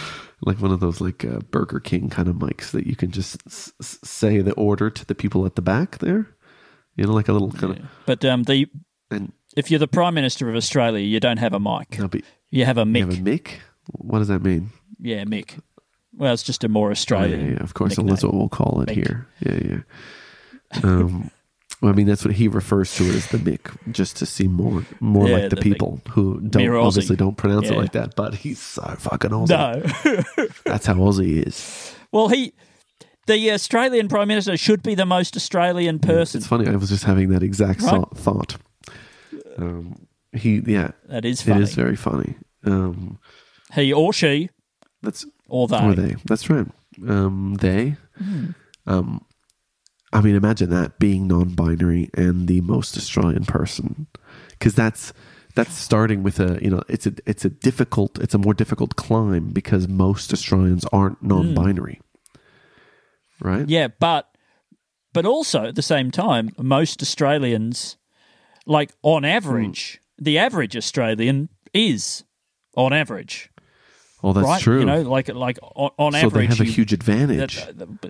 [0.42, 3.42] like one of those like uh Burger King kind of mics that you can just
[3.46, 6.28] s- say the order to the people at the back there.
[6.96, 8.66] You know, like a little kind of But um, the
[9.10, 11.98] and if you're the prime minister of Australia, you don't have a mic.
[11.98, 13.02] no, but You have a you mic.
[13.04, 13.60] have a mic.
[13.92, 14.70] What does that mean?
[15.00, 15.56] yeah, mic.
[16.16, 17.90] Well, it's just a more Oh, yeah, yeah, of course.
[17.92, 18.08] nickname.
[18.08, 18.94] That's what we'll call it Mick.
[18.94, 19.26] here.
[19.40, 20.80] Yeah, yeah.
[20.82, 21.30] Um,
[21.80, 24.52] well, I mean, that's what he refers to it as the Mick, just to seem
[24.52, 25.72] more more Yeah, like the, the Mick.
[25.72, 26.86] people who don't Mere Aussie.
[26.86, 28.16] obviously don't pronounce it like that.
[28.16, 29.48] But he's so fucking Aussie.
[29.48, 30.46] No.
[30.64, 31.94] That's how Aussie is.
[32.12, 32.52] well, he,
[33.26, 36.38] the Australian prime minister, should be the most Australian person.
[36.38, 36.66] It's funny.
[36.68, 37.90] I was just having that exact Right.
[37.90, 38.16] thought.
[38.16, 38.56] thought.
[39.58, 41.60] Um, he, yeah, That is funny.
[41.60, 42.36] it is very funny.
[42.64, 43.18] Um,
[43.74, 44.50] He or she
[45.02, 45.78] that's or they.
[45.84, 46.16] Or they.
[46.24, 46.66] That's right.
[47.06, 47.96] Um, they.
[48.86, 49.24] Um,
[50.12, 54.06] I mean, imagine that being non-binary and the most Australian person,
[54.50, 55.12] because that's
[55.54, 58.96] that's starting with a you know it's a it's a difficult it's a more difficult
[58.96, 62.00] climb because most Australians aren't non-binary,
[63.40, 63.68] right?
[63.68, 64.28] Yeah, but
[65.12, 67.96] but also at the same time, most Australians,
[68.66, 70.24] like on average, Hmm.
[70.24, 72.24] the average Australian is
[72.76, 73.50] on average,
[74.22, 74.60] Well, that's right?
[74.62, 74.80] true.
[74.80, 77.58] You know, like like on, on so average, they have a huge that- advantage.
[77.58, 78.08] uh,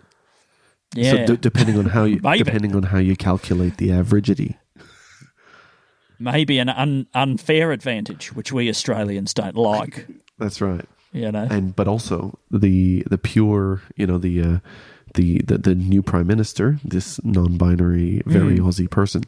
[0.95, 2.45] but- So d- depending on how you Maybe.
[2.45, 4.57] depending on how you calculate the averagity.
[6.19, 10.07] maybe an un, unfair advantage, which we Australians don't like.
[10.39, 10.85] That's right.
[11.13, 14.59] You know, and but also the the pure you know the uh,
[15.15, 18.67] the, the the new prime minister this non-binary very Mm.
[18.67, 19.23] aussie person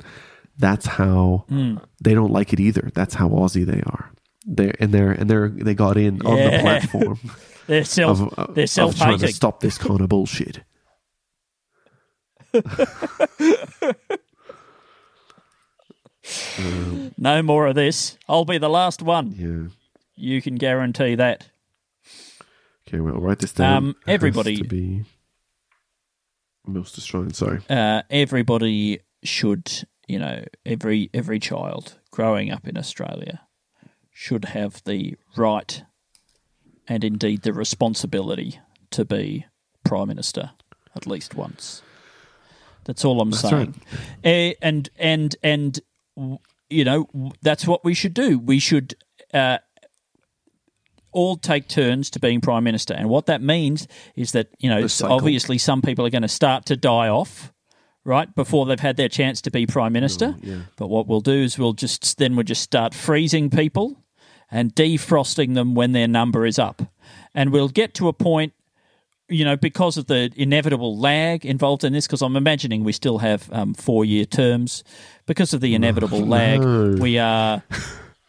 [0.58, 4.12] that's how they don't like it either that's how aussie they are
[4.46, 7.18] they and they're and they're they got in on the platform
[7.66, 10.60] they're self of, of, they're self trying to stop this kind of bullshit
[17.16, 18.16] No more of this.
[18.28, 19.32] I'll be the last one.
[19.36, 19.68] yeah
[20.14, 21.48] You can guarantee that.
[22.86, 25.04] okay well I'll write this down Um, everybody- to be
[26.66, 29.70] most australian sorry uh, everybody should,
[30.06, 33.40] you know, every every child growing up in Australia
[34.12, 35.82] should have the right
[36.86, 38.60] and indeed the responsibility
[38.90, 39.46] to be
[39.84, 40.50] prime minister
[40.94, 41.82] at least once.
[42.84, 43.74] That's all I'm That's saying.
[44.24, 45.80] Eh, and and and
[46.68, 48.38] you know that's what we should do.
[48.38, 48.94] We should
[49.34, 49.58] uh,
[51.12, 54.86] all take turns to being prime minister, and what that means is that you know
[55.02, 57.52] obviously some people are going to start to die off.
[58.02, 60.62] Right before they've had their chance to be prime minister, yeah.
[60.76, 64.02] but what we'll do is we'll just then we'll just start freezing people
[64.50, 66.80] and defrosting them when their number is up,
[67.34, 68.54] and we'll get to a point
[69.30, 73.18] you know, because of the inevitable lag involved in this, because I'm imagining we still
[73.18, 74.84] have um, four year terms,
[75.26, 76.60] because of the inevitable lag,
[76.98, 77.62] we are.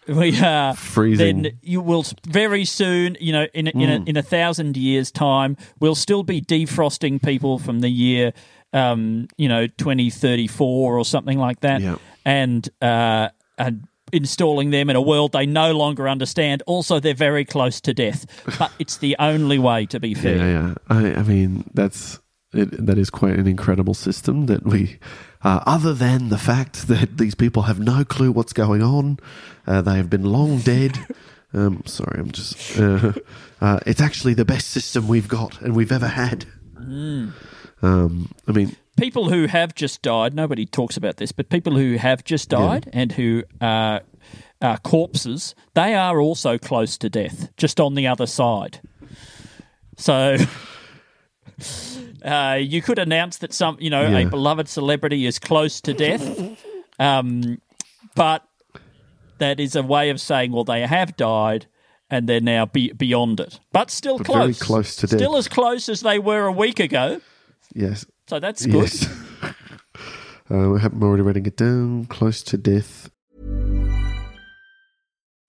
[0.07, 1.43] We are Freezing.
[1.43, 5.11] Then you will very soon, you know, in a, in a, in a thousand years'
[5.11, 8.33] time, we'll still be defrosting people from the year,
[8.73, 11.97] um, you know, twenty thirty four or something like that, Yeah.
[12.25, 16.63] and uh, and installing them in a world they no longer understand.
[16.65, 18.25] Also, they're very close to death,
[18.57, 20.37] but it's the only way to be fair.
[20.37, 20.73] Yeah, yeah.
[20.89, 22.19] I, I mean, that's
[22.53, 24.99] it, that is quite an incredible system that we.
[25.43, 29.17] Uh, other than the fact that these people have no clue what's going on,
[29.65, 30.99] uh, they have been long dead.
[31.53, 32.79] Um, sorry, I'm just.
[32.79, 33.11] Uh,
[33.61, 36.45] uh, it's actually the best system we've got and we've ever had.
[37.81, 41.95] Um, I mean, people who have just died, nobody talks about this, but people who
[41.97, 44.01] have just died and who are,
[44.61, 48.79] are corpses, they are also close to death, just on the other side.
[49.97, 50.37] So
[52.25, 56.57] uh, you could announce that some, you know, a beloved celebrity is close to death,
[56.99, 57.61] um,
[58.15, 58.43] but
[59.39, 61.67] that is a way of saying, well, they have died.
[62.13, 64.59] And they're now be- beyond it, but still But very close.
[64.61, 67.21] close to Still as close as they were a week ago.
[67.73, 68.87] yes, So that's good.
[68.87, 69.09] yes.
[70.49, 72.05] uh, I'm already writing it down.
[72.05, 73.09] Close to death.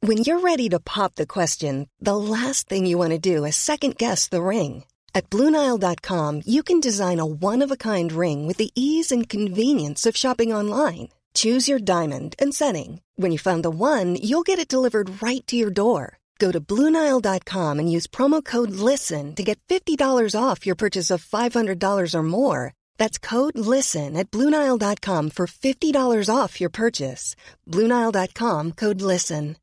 [0.01, 3.55] When you're ready to pop the question, the last thing you want to do is
[3.55, 4.83] second guess the ring.
[5.14, 9.29] At Bluenile.com, you can design a one of a kind ring with the ease and
[9.29, 11.11] convenience of shopping online.
[11.35, 13.01] Choose your diamond and setting.
[13.14, 16.18] When you find the one, you'll get it delivered right to your door.
[16.43, 21.25] Go to Bluenile.com and use promo code LISTEN to get $50 off your purchase of
[21.25, 22.75] $500 or more.
[22.99, 27.37] That's code LISTEN at Bluenile.com for $50 off your purchase.
[27.69, 29.57] Bluenile.com code LISTEN.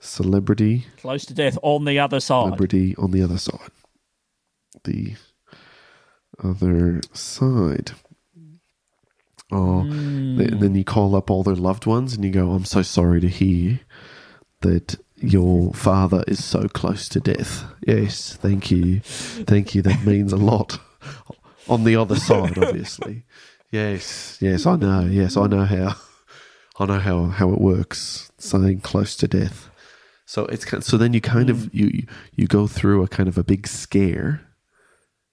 [0.00, 2.44] Celebrity, Close to death on the other side.
[2.44, 3.70] celebrity on the other side.
[4.84, 5.16] The
[6.42, 7.92] other side.
[9.52, 10.38] Oh, hmm.
[10.38, 12.82] th- and then you call up all their loved ones and you go, I'm so
[12.82, 13.80] sorry to hear
[14.62, 17.64] that your father is so close to death.
[17.86, 19.00] Yes, thank you.
[19.00, 19.82] Thank you.
[19.82, 20.78] That means a lot.
[21.68, 23.24] On the other side, obviously.
[23.70, 25.00] Yes, yes, I know.
[25.06, 25.94] Yes, I know how.
[26.78, 28.30] I know how, how it works.
[28.38, 29.70] Saying close to death.
[30.26, 33.28] So it's kind so then you kind of you you- you go through a kind
[33.28, 34.40] of a big scare,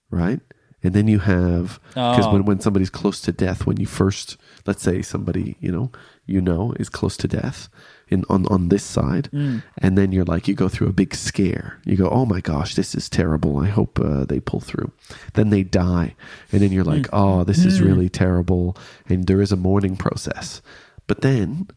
[0.10, 0.40] right?
[0.84, 2.34] And then you have because Oh.
[2.34, 5.92] when when somebody's close to death, when you first let's say somebody you know
[6.26, 7.70] you know is close to death
[8.08, 9.62] in on on this side, mm.
[9.78, 11.80] and then you're like you go through a big scare.
[11.86, 13.60] You go, oh my gosh, this is terrible.
[13.60, 14.92] I hope uh, they pull through.
[15.34, 16.16] Then they die,
[16.52, 17.10] and then you're like, mm.
[17.14, 17.86] oh, this is mm.
[17.86, 18.76] really terrible.
[19.08, 20.62] And there is a mourning process,
[21.08, 21.68] but then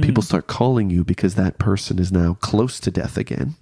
[0.00, 3.56] people start calling you because that person is now close to death again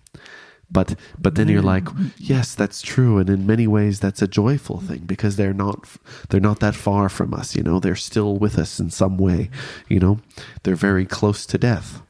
[0.71, 3.19] but but then you're like yes that's true.
[3.19, 5.89] And in many ways that's a joyful thing because they're not
[6.29, 7.81] they're not that far from us you know?
[7.81, 9.51] They're still with us in some way
[9.89, 10.21] you know?
[10.63, 12.03] They're very close to death.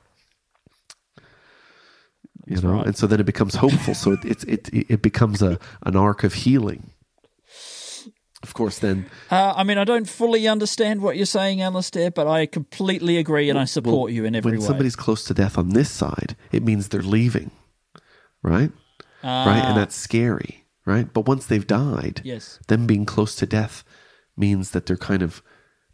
[2.46, 2.72] You know?
[2.72, 2.86] right.
[2.86, 3.94] and so then it becomes hopeful.
[3.94, 6.90] So it it it, it becomes a an arc of healing.
[8.42, 12.26] Of course then Uh, I mean, I don't fully understand what you're saying, Alistair, but
[12.26, 14.66] I completely agree and I support Well, you in every when way.
[14.66, 17.50] somebody's close to death on this side, it means they're leaving,
[18.42, 18.70] right?
[19.22, 19.68] right, Ah.
[19.68, 21.12] and that's scary, right?
[21.12, 22.58] But once they've died, Yes.
[22.68, 23.84] them being close to death
[24.36, 25.42] means that they're kind of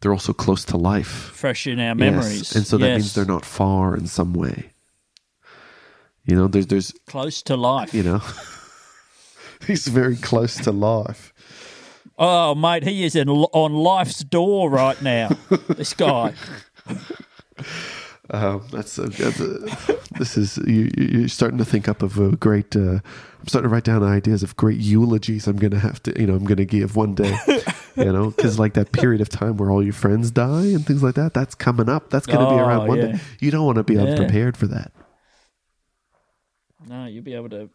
[0.01, 2.55] they're also close to life, Fresh in our Yes, memories.
[2.57, 2.99] and so that Yes.
[3.01, 4.73] means they're not far in some way.
[6.25, 7.95] You know, there's there's close to life.
[7.95, 8.21] you know,
[9.67, 11.33] he's very close to life.
[12.19, 15.31] Oh, mate, he is in, on life's door right now.
[15.69, 16.35] this guy.
[18.31, 22.35] Um, that's, a, that's a, this is you, you're starting to think up of a
[22.37, 22.75] great.
[22.75, 22.99] Uh,
[23.41, 25.47] I'm starting to write down ideas of great eulogies.
[25.47, 27.37] I'm gonna have to, you know, I'm gonna give one day,
[27.97, 31.03] you know, because like that period of time where all your friends die and things
[31.05, 31.35] like that.
[31.35, 32.11] That's coming up.
[32.11, 33.07] That's gonna be Oh, around one yeah.
[33.13, 33.19] day.
[33.41, 34.03] You don't want to be Yeah.
[34.03, 34.91] unprepared for that.
[36.89, 37.71] No, you'll be able to.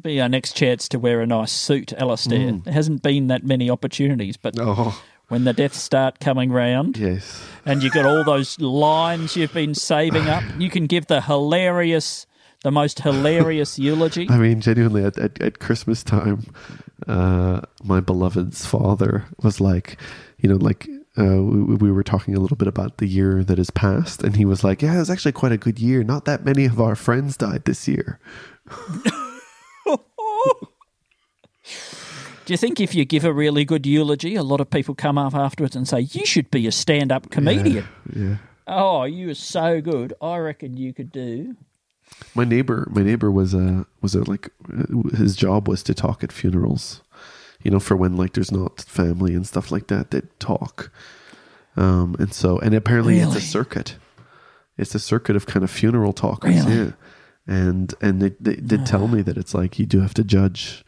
[0.00, 2.38] Be our next chance to wear a nice suit, Alistair.
[2.38, 2.64] Mm.
[2.64, 7.42] There hasn't been that many opportunities, but Oh when the deaths start coming round yes,
[7.64, 12.26] and you've got all those lines you've been saving up, you can give the hilarious,
[12.62, 14.28] the most hilarious eulogy.
[14.30, 16.46] I mean, genuinely, at, at, at Christmas time,
[17.06, 19.96] uh, my beloved's father was like,
[20.38, 23.58] you know, like uh, we, we were talking a little bit about the year that
[23.58, 26.02] has passed, and he was like, "Yeah, it was actually quite a good year.
[26.02, 28.18] Not that many of our friends died this year."
[32.44, 35.16] Do you think if you give a really good eulogy, a lot of people come
[35.16, 37.86] up afterwards and say, You should be a stand up comedian?
[38.14, 38.36] Yeah.
[38.66, 40.14] Oh, you are so good.
[40.22, 41.56] I reckon you could do.
[42.34, 44.50] My neighbor, my neighbor was a was a like
[45.16, 47.02] his job was to talk at funerals,
[47.62, 50.10] you know, for when like there's not family and stuff like that.
[50.10, 50.90] They'd talk,
[51.76, 53.96] um, and so and apparently it's a circuit.
[54.76, 56.76] It's a circuit of kind of funeral talkers, Really?
[56.86, 56.90] yeah.
[57.46, 60.84] And and they they did tell me that it's like you do have to judge,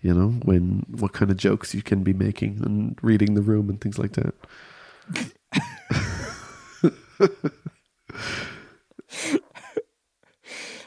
[0.00, 3.68] you know, when what kind of jokes you can be making and reading the room
[3.70, 4.34] and things like that.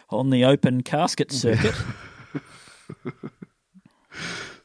[0.09, 1.75] On the open casket circuit.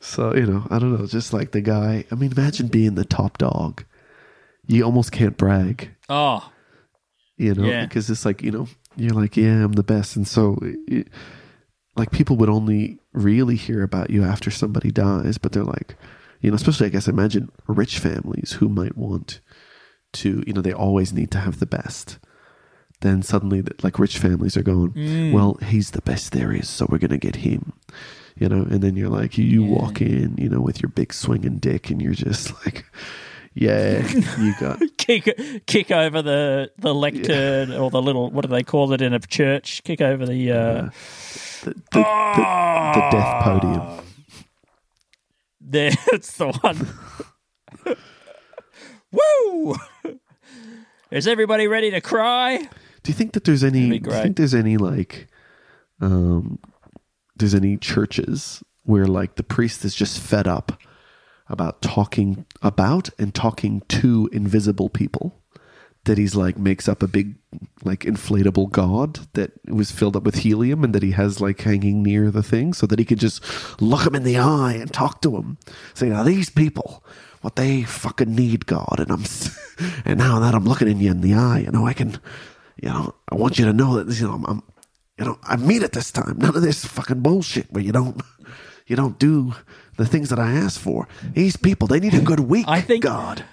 [0.01, 2.05] So, you know, I don't know, just like the guy.
[2.13, 3.85] I mean, imagine being the top dog.
[4.67, 6.53] You almost can't brag, oh,
[7.37, 7.85] you know, Yeah.
[7.87, 10.15] because it's like, you know, you're like, yeah, I'm the best.
[10.15, 11.09] And so, it,
[11.97, 15.97] like, people would only really hear about you after somebody dies, but they're like,
[16.41, 19.41] you know, especially, I guess, imagine rich families who might want
[20.15, 22.19] to, you know, they always need to have the best.
[23.01, 24.93] Then suddenly, like, rich families are going,
[25.33, 27.73] well, he's the best there is, so we're going to get him.
[28.37, 31.13] You know, and then you're like, you, you walk in, you know, with your big
[31.13, 32.85] swinging dick, and you're just like,
[33.55, 34.05] yeah,
[34.39, 35.29] you got kick
[35.67, 39.21] kick over the, the lectern or the little, what do they call it in a
[39.21, 39.85] church?
[39.85, 40.51] Kick over the.
[40.51, 40.91] Uh,
[41.65, 44.01] the, the, the, the death podium.
[46.11, 47.97] That's the one.
[49.13, 49.77] Woo!
[51.11, 52.59] Is everybody ready to cry?
[53.03, 53.99] Do you think that there's any?
[53.99, 55.29] Do you think there's any like,
[56.01, 56.59] um,
[57.37, 60.81] there's any churches where like the priest is just fed up
[61.49, 65.43] about talking about and talking to invisible people
[66.05, 67.35] that he's like makes up a big
[67.83, 72.03] like inflatable god that was filled up with helium and that he has like hanging
[72.03, 73.43] near the thing so that he could just
[73.81, 75.57] look him in the eye and talk to him.
[75.95, 77.05] Say now these people
[77.43, 79.25] what they fucking need god and i'm
[80.07, 82.19] and now that i'm looking in you in the eye you know i can
[82.83, 84.63] you know i want you to know that you know i'm, I'm
[85.19, 86.39] you know i mean it this time.
[86.39, 88.21] None of this fucking bullshit where you don't
[88.87, 89.55] you don't do
[89.99, 91.07] the things that i ask for.
[91.35, 93.45] These people they need a good week I think- god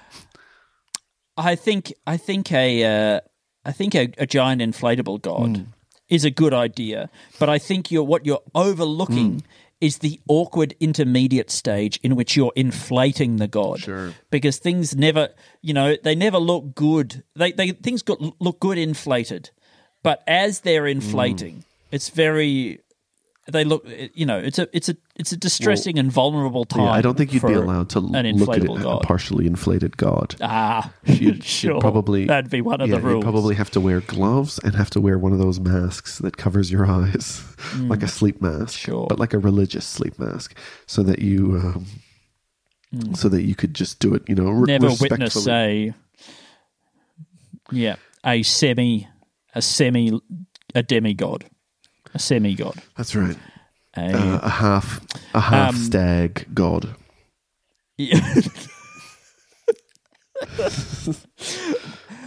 [1.37, 3.19] I think I think a uh,
[3.65, 5.63] I think a, a giant inflatable god Hmm.
[6.09, 7.09] is a good idea,
[7.39, 9.45] but I think you're what you're overlooking Hmm.
[9.79, 13.79] is the awkward intermediate stage in which you're inflating the god.
[13.79, 14.13] Sure.
[14.29, 15.29] Because things never,
[15.61, 17.23] you know, they never look good.
[17.35, 19.49] They they things got, look good inflated,
[20.03, 22.79] but as they're inflating, it's very.
[23.51, 26.85] They look, you know, it's a it's a it's a distressing and vulnerable time.
[26.85, 29.97] Yeah, I don't think you'd be allowed to an look at it, a partially inflated
[29.97, 30.35] god.
[30.41, 31.73] Ah, You'd, sure.
[31.73, 33.15] you'd probably that'd be one of yeah, the rules.
[33.15, 36.37] You'd probably have to wear gloves and have to wear one of those masks that
[36.37, 37.43] covers your eyes,
[37.77, 38.77] like a sleep mask.
[38.77, 39.07] Sure.
[39.07, 43.99] but like a religious sleep mask, so that you, um, so that you could just
[43.99, 44.23] do it.
[44.27, 45.93] You know, re- never witness a
[47.71, 47.95] yeah
[48.25, 49.07] a semi
[49.55, 50.19] a semi
[50.75, 51.45] a demigod
[52.13, 52.75] a semi god.
[52.97, 53.37] That's right.
[53.95, 55.01] a Uh, a half,
[55.33, 56.95] a half Um, stag god.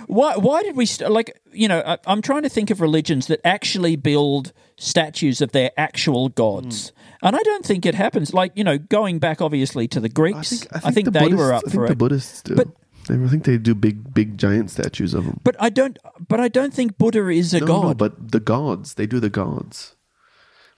[0.07, 3.27] why why did we st- like you know I, I'm trying to think of religions
[3.27, 7.27] that actually build statues of their actual gods Hmm.
[7.29, 10.13] and I don't think it happens like you know going back obviously to the I
[10.13, 12.43] Greeks think, I think, the they Buddhists, were up I think for the it Buddhists
[12.43, 12.55] do.
[12.57, 12.69] But-
[13.09, 15.41] They- I think they do big, big, giant statues of them.
[15.45, 15.99] but I don't
[16.29, 19.21] but I don't think Buddha is a no, god no, but the gods, they do
[19.21, 19.95] the gods,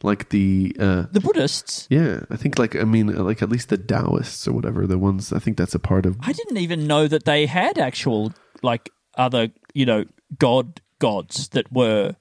[0.02, 0.76] like the.
[0.78, 4.52] uh the Buddhists Yeah, I think like I mean like at least the Taoists or
[4.52, 6.16] whatever the ones I think that's a part of.
[6.20, 10.04] I didn't even know that they had actual like other you know
[10.38, 12.16] god gods that were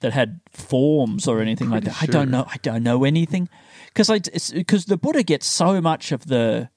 [0.00, 2.02] that had forms or anything like that.
[2.02, 2.46] I don't know.
[2.48, 3.48] I don't know anything
[3.88, 4.20] because I
[4.52, 6.70] because the Buddha gets so much of the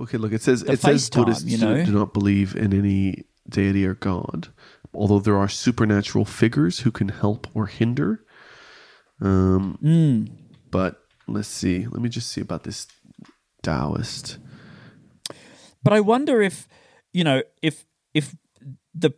[0.00, 1.84] Okay, look, it says The it says FaceTime, Buddhists you do- know?
[1.84, 4.48] do not believe in any deity or god,
[4.94, 8.24] although there are supernatural figures who can help or hinder.
[9.20, 10.34] Um, Hmm.
[10.70, 11.86] but let's see.
[11.86, 12.86] Let me just see about this
[13.62, 14.38] Taoist.
[15.82, 16.66] But I wonder if
[17.12, 17.84] you know if
[18.14, 18.34] if
[18.94, 19.12] the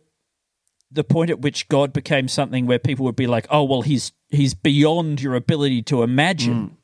[0.91, 4.11] the point at which God became something where people would be like, oh well, he's
[4.29, 6.77] he's beyond your ability to imagine,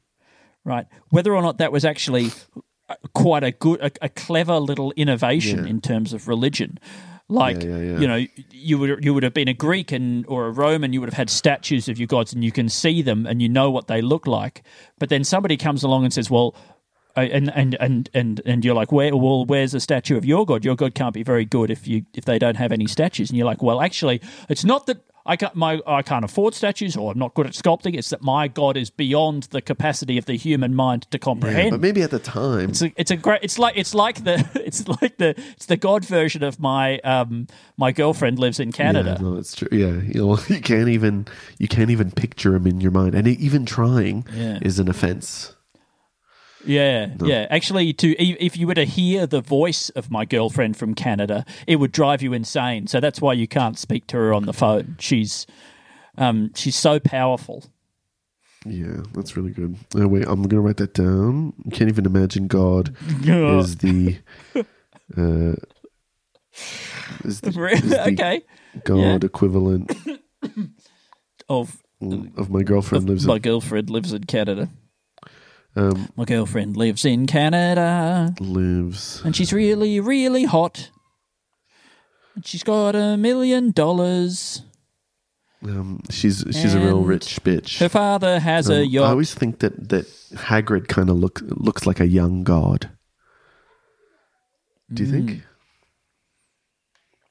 [0.63, 0.85] right?
[1.09, 2.29] Whether or not that was actually
[3.13, 5.69] quite a good, a, a clever little innovation Yeah.
[5.69, 6.79] in terms of religion.
[7.29, 10.47] Like Yeah, yeah, you know, you would you would have been a Greek and or
[10.47, 13.25] a Roman, you would have had statues of your gods, and you can see them
[13.25, 14.63] and you know what they look like.
[14.99, 16.53] But then somebody comes along and says, "Well,
[17.15, 19.15] and and and and and you're like, where?
[19.15, 20.65] Well, where's the statue of your god?
[20.65, 23.29] Your god can't be very good if you if they don't have any statues.
[23.29, 26.95] And you're like, well, actually, it's not that I can't my I can't afford statues
[26.97, 27.95] or I'm not good at sculpting.
[27.95, 31.71] It's that my god is beyond the capacity of the human mind to comprehend.
[31.71, 33.39] but maybe at the time, It's a, it's a great.
[33.43, 37.47] It's like it's like the it's like the it's the God version of my um
[37.77, 39.17] my girlfriend lives in Canada.
[39.19, 39.67] Yeah, no, it's true.
[39.71, 41.27] Yeah, you know, you can't even
[41.59, 44.59] you can't even picture him in your mind, and even trying Yeah.
[44.61, 45.55] is an offense.
[46.65, 47.47] Yeah, yeah.
[47.49, 51.77] Actually, to if you were to hear the voice of my girlfriend from Canada, it
[51.77, 52.87] would drive you insane.
[52.87, 54.95] So that's why you can't speak to her on the phone.
[54.99, 55.47] She's
[56.17, 57.65] um she's so powerful.
[58.65, 59.75] Yeah, that's really good.
[59.99, 61.53] Uh, wait, I'm gonna write that down.
[61.71, 64.17] Can't even imagine God is the
[65.17, 65.55] uh,
[67.23, 68.41] is the, is the okay.
[68.83, 69.91] God equivalent
[71.49, 71.81] Of
[72.37, 73.41] of my girlfriend lives my in.
[73.41, 74.69] girlfriend lives in Canada.
[75.75, 79.21] Um, My girlfriend lives in Canada, lives.
[79.23, 80.89] and she's really, really hot.
[82.35, 84.63] And she's got a million dollars.
[85.63, 87.77] Um, she's she's a real And rich bitch.
[87.79, 89.09] Her father has Um, a I yacht.
[89.11, 92.89] always think that that Hagrid kind of look looks like a young god.
[94.91, 95.11] Do you Mm.
[95.27, 95.43] think?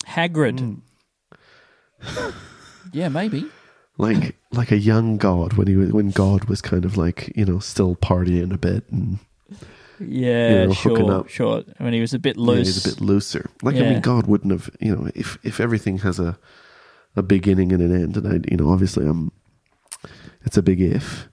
[0.07, 0.61] Hagrid.
[2.03, 2.31] Hmm.
[2.93, 3.47] yeah, maybe.
[4.01, 7.45] Like like a young god when he was, when God was kind of like you
[7.45, 9.19] know still partying a bit and
[9.99, 11.29] Yeah, You know, sure, up.
[11.29, 11.63] sure.
[11.79, 12.67] I mean, he was a bit yeah, loose.
[12.75, 13.51] he's a bit looser.
[13.63, 16.39] Like I mean, God wouldn't have you know if if everything has a
[17.17, 19.31] a beginning and an end, and I you know obviously I'm
[20.47, 21.29] it's a big if,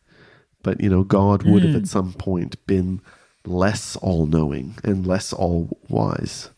[0.63, 1.77] but you know God would have Hmm.
[1.83, 2.99] at some point been
[3.45, 6.49] less all knowing and less all wise.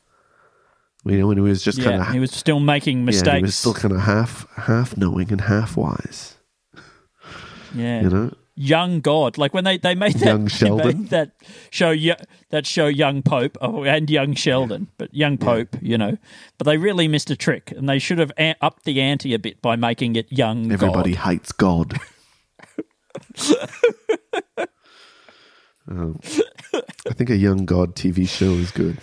[1.10, 3.28] You know, when he was just yeah, kind of he was still making mistakes.
[3.28, 6.36] Yeah, he was still kind of half half knowing and half wise.
[7.74, 8.01] yeah.
[8.01, 9.38] You know, young God.
[9.38, 11.01] Like when they, they made that Young Sheldon?
[11.03, 11.32] made that
[11.72, 11.95] show
[12.49, 16.18] that show Young Pope oh, and Young Sheldon, but Young Pope, you know.
[16.57, 18.32] But they really missed a trick, and they should have
[18.62, 21.24] upped the ante a bit by making it Young Everybody God.
[21.24, 21.99] hates God.
[25.89, 26.20] Um,
[27.07, 28.99] I think a young God TV show is good.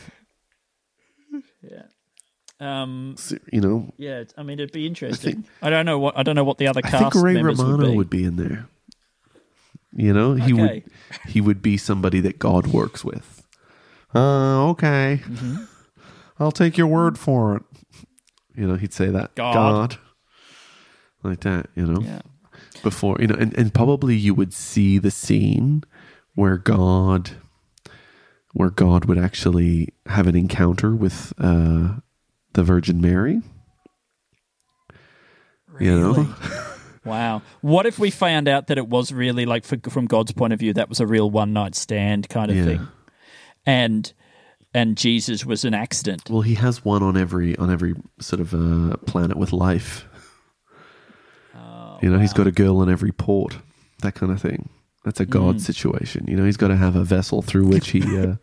[2.59, 3.17] Um,
[3.53, 5.45] You know, yeah, I mean it'd be interesting.
[5.61, 7.93] I, don't know what I don't know what the other I cast think Ray Romano
[7.93, 8.25] would be.
[8.25, 8.67] in there.
[9.93, 10.63] You know, he Okay.
[10.63, 10.83] would
[11.29, 13.43] he would be somebody that God works with.
[14.15, 15.21] Uh, okay.
[15.25, 15.65] Mm-hmm.
[16.39, 17.63] I'll take your word for it.
[18.55, 19.35] You know, he'd say that.
[19.35, 19.99] God.
[21.23, 22.01] Like that, you know.
[22.01, 22.21] Yeah.
[22.83, 25.83] Before, you know, and, and probably you would see the scene
[26.35, 27.33] where God
[28.53, 31.97] where God would actually have an encounter with uh
[32.57, 33.41] the Virgin Mary.
[35.81, 36.35] You know?
[37.05, 37.43] Wow.
[37.61, 40.59] What if we found out that it was really like, for, from God's point of
[40.59, 42.65] view, that was a real one night stand kind of Yeah.
[42.65, 42.89] thing,
[43.65, 44.13] and
[44.75, 46.23] and Jesus was an accident.
[46.29, 50.05] Well, he has one on every on every sort of uh, planet with life.
[52.03, 53.57] you know, he's got a girl in every port,
[54.03, 54.69] that kind of thing.
[55.05, 56.25] That's a God situation.
[56.27, 58.35] You know, he's got to have a vessel through which he uh,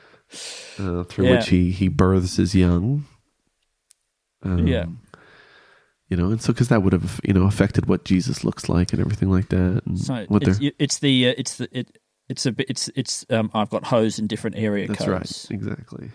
[0.80, 1.36] uh, through Yeah.
[1.36, 3.04] which he he births his young.
[4.44, 4.84] Um, yeah.
[6.08, 8.92] you know, and so because that would have you know affected what Jesus looks like
[8.92, 12.46] and everything like that, and So what it's, it's the uh, it's the it, it's
[12.46, 15.46] a bit it's it's um I've got hose in different area that's codes.
[15.50, 16.10] right, exactly.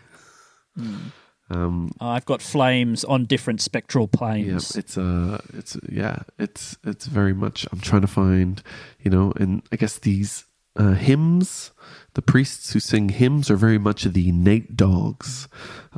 [1.51, 4.75] Um, I've got flames on different spectral planes.
[4.75, 8.61] Yeah, it's uh it's yeah, it's it's very much I'm trying to find,
[8.99, 11.71] you know, and I guess these uh hymns,
[12.14, 15.47] the priests who sing hymns are very much the Nate Doggs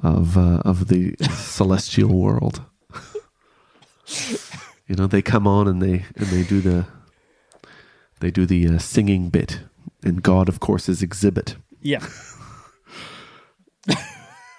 [0.01, 2.62] of uh, of the celestial world.
[4.88, 6.86] you know, they come on and they and they do the
[8.20, 9.62] they do the uh, singing bit
[10.03, 12.05] and God of course is Xzibit yeah.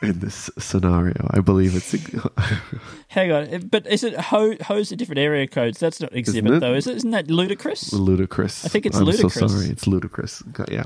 [0.03, 1.28] In this scenario.
[1.30, 1.92] I believe it's
[3.09, 5.78] Hang on, but is it ho- hose in different area codes?
[5.78, 6.61] That's not Xzibit it?
[6.61, 6.96] though, is it?
[6.96, 7.92] Isn't that Ludacris?
[7.94, 8.64] Ludacris.
[8.64, 9.32] I think it's I'm Ludacris.
[9.32, 9.66] so sorry.
[9.66, 10.42] It's Ludacris.
[10.70, 10.84] Yeah.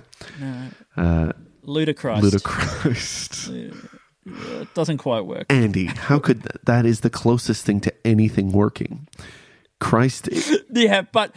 [0.96, 1.32] Uh,
[1.66, 2.20] Ludacris.
[2.20, 3.88] Ludacris.
[4.28, 5.46] It doesn't quite work.
[5.50, 9.06] Andy, how could that, that is the closest thing to anything working?
[9.78, 10.28] Christ,
[10.72, 11.32] Yeah, but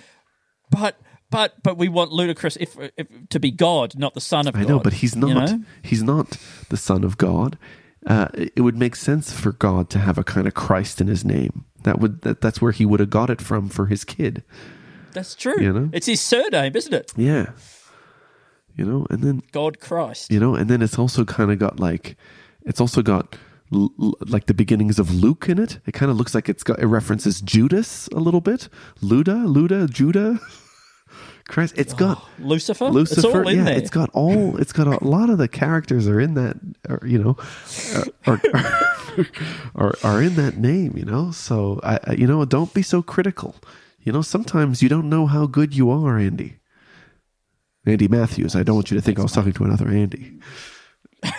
[0.72, 1.00] but
[1.30, 4.60] but but we want Ludacris if, if to be God, not the Son of I
[4.62, 4.66] God.
[4.66, 5.28] I know, but he's not.
[5.28, 5.64] you know?
[5.82, 6.38] He's not
[6.70, 7.58] the Son of God.
[8.08, 11.26] Uh, it would make sense for God to have a kind of Christ in his
[11.26, 11.66] name.
[11.84, 14.44] That would that, that's where he would have got it from for his kid.
[15.14, 15.60] That's true.
[15.60, 15.90] You know?
[15.92, 17.12] It's his surname, isn't it?
[17.18, 17.52] Yeah,
[18.76, 20.32] you know, and then God Christ.
[20.32, 22.16] you know, and then it's also kind of got like,
[22.66, 23.36] it's also got
[23.74, 25.80] l- l- like the beginnings of Luke in it.
[25.86, 28.70] It kind of looks like it's got it references Judas a little bit,
[29.02, 30.40] Luda, Luda, Judah.
[31.50, 32.86] Christ, it's got Lucifer.
[32.90, 33.20] Lucifer.
[33.20, 33.78] It's all in yeah, there.
[33.78, 34.58] it's got all.
[34.58, 37.36] It's got a lot of the characters are in that, or, you know,
[38.28, 39.28] are, are,
[39.76, 40.96] are are in that name.
[40.96, 43.56] You know, so I, I, you know, don't be so critical.
[44.02, 46.60] You know, sometimes you don't know how good you are, Andy.
[47.86, 48.56] Andy Matthews.
[48.56, 50.40] I don't want you to think I was talking to another Andy.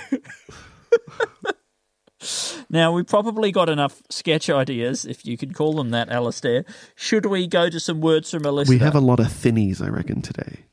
[2.69, 6.65] Now we probably got enough sketch ideas, if you could call them that, Alistair.
[6.95, 8.53] Should we go to some words from a?
[8.53, 10.65] We have a lot of thinnies, I reckon, today.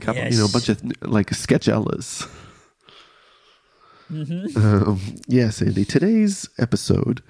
[0.00, 2.28] Couple, you know, a bunch of like sketchellas.
[4.10, 4.58] Mm-hmm.
[4.58, 5.84] Um, yes, Andy.
[5.84, 7.22] Today's episode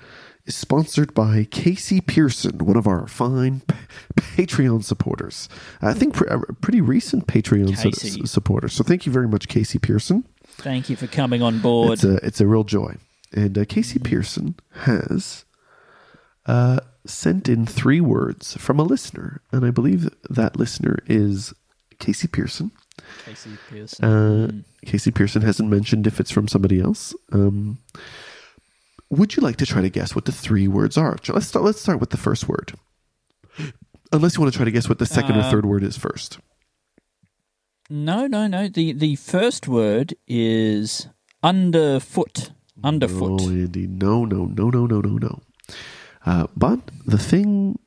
[0.47, 3.77] is sponsored by Casey Pearson, one of our fine pa-
[4.17, 5.49] Patreon supporters.
[5.81, 8.69] I think pre- a pretty recent Patreon su- supporter.
[8.69, 10.25] So thank you very much, Casey Pearson.
[10.63, 11.95] Thank you for coming on board.
[11.95, 12.97] It's a it's a real joy.
[13.33, 15.45] And uh, Casey Pearson has
[16.47, 21.55] uh, sent in three words from a listener, and I believe that listener is
[21.99, 22.71] Casey Pearson.
[23.25, 24.05] Casey Pearson.
[24.05, 24.51] Uh,
[24.87, 27.15] Casey Pearson hasn't mentioned if it's from somebody else.
[27.33, 27.79] Um,
[29.09, 31.17] would you like to try to guess what the three words are?
[31.29, 31.65] Let's start.
[31.65, 32.75] Let's start with the first word.
[34.13, 36.39] Unless you want to try to guess what the second or third word is first.
[37.93, 38.69] No, no, no.
[38.69, 41.09] The the first word is
[41.43, 42.51] underfoot.
[42.83, 43.43] Underfoot.
[43.43, 45.41] Oh, Andy, no, no, no, no, no, no, no.
[46.25, 47.79] Uh, but the thing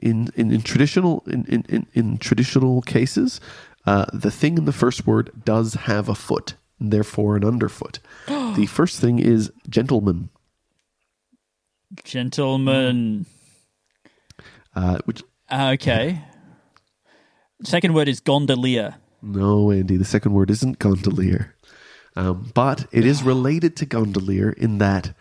[0.00, 3.40] in in, in traditional in, in, in, in traditional cases,
[3.86, 7.98] uh, the thing in the first word does have a foot, and therefore an underfoot.
[8.28, 10.30] the first thing is gentleman,
[12.04, 13.26] Gentleman.
[14.76, 16.22] uh, which Okay.
[17.64, 18.96] Second word is gondolier.
[19.22, 19.96] no, Andy.
[19.96, 21.54] The second word isn't gondolier,
[22.16, 25.14] um, but it is related to gondolier in that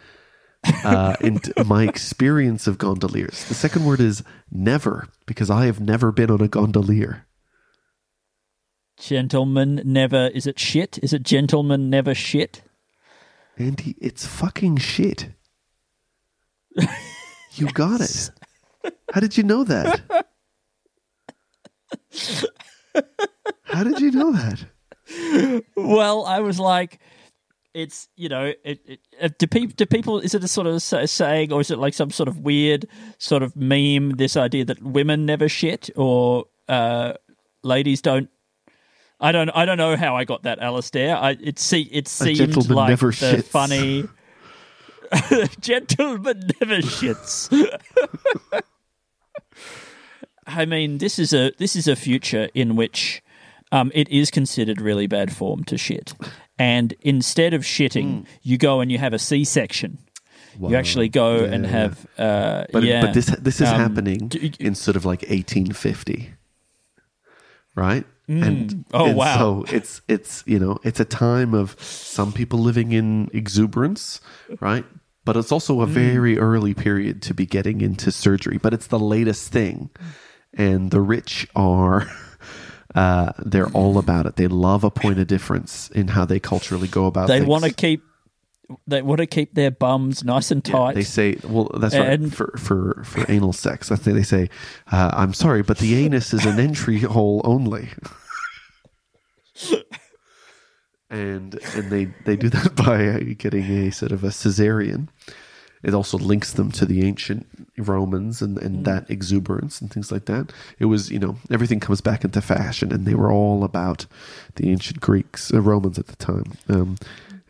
[0.84, 3.46] uh, in my experience of gondoliers.
[3.46, 7.26] The second word is never, because I have never been on a gondolier.
[8.98, 10.28] Gentlemen never.
[10.34, 11.00] Is it shit?
[11.02, 12.62] Is it gentlemen never shit?
[13.58, 15.30] Andy, it's fucking shit.
[17.56, 18.32] You got it.
[19.14, 20.26] How did you know that?
[23.64, 24.66] How did you know that?
[25.76, 26.99] Well, I was like,
[27.74, 30.82] it's you know, it, it, uh, do people do people is it a sort of
[30.82, 32.86] sa- saying or is it like some sort of weird
[33.18, 34.12] sort of meme?
[34.12, 37.14] This idea that women never shit or uh,
[37.64, 38.30] ladies don't.
[39.20, 39.49] I don't.
[39.51, 41.16] I don't know how I got that, Alistair.
[41.16, 43.43] I it see it seemed like never the shits.
[43.43, 44.07] funny.
[45.59, 47.49] gentleman never shits.
[50.48, 53.22] I mean, this is a this is a future in which
[53.72, 56.14] um, it is considered really bad form to shit,
[56.58, 57.66] and instead of Hmm.
[57.66, 59.98] shitting, you go and you have a C section.
[60.60, 61.72] You actually go and yeah.
[61.72, 63.02] have uh, But yeah.
[63.02, 66.34] but this this is Um, happening d- in sort of like 1850,
[67.76, 68.06] right?
[68.28, 69.38] and Oh, and wow.
[69.38, 74.22] So it's it's you know it's a time of some people living in exuberance,
[74.62, 74.86] right?
[75.26, 78.58] But it's also a very early period to be getting into surgery.
[78.58, 79.89] But it's the latest thing,
[80.54, 82.08] and the rich are.
[82.93, 84.36] Uh, they're all about it.
[84.36, 87.30] They love a point of difference in how they culturally go about.
[87.30, 88.04] they want to keep
[88.88, 90.95] they want to keep their bums nice and tight.
[90.95, 93.89] They say, well, that's right And- for for for anal sex.
[93.89, 94.49] That's they say.
[94.91, 97.89] Uh, I'm sorry, but the anus is an entry hole only.
[101.10, 105.08] and and they they do that by getting a sort of a cesarean.
[105.84, 110.26] It also links them to the ancient Romans and, and that exuberance and things like
[110.26, 110.52] that.
[110.78, 114.06] It was, you know, everything comes back into fashion, and they were all about
[114.56, 116.54] the ancient Greeks, uh, Romans at the time.
[116.70, 116.98] Um,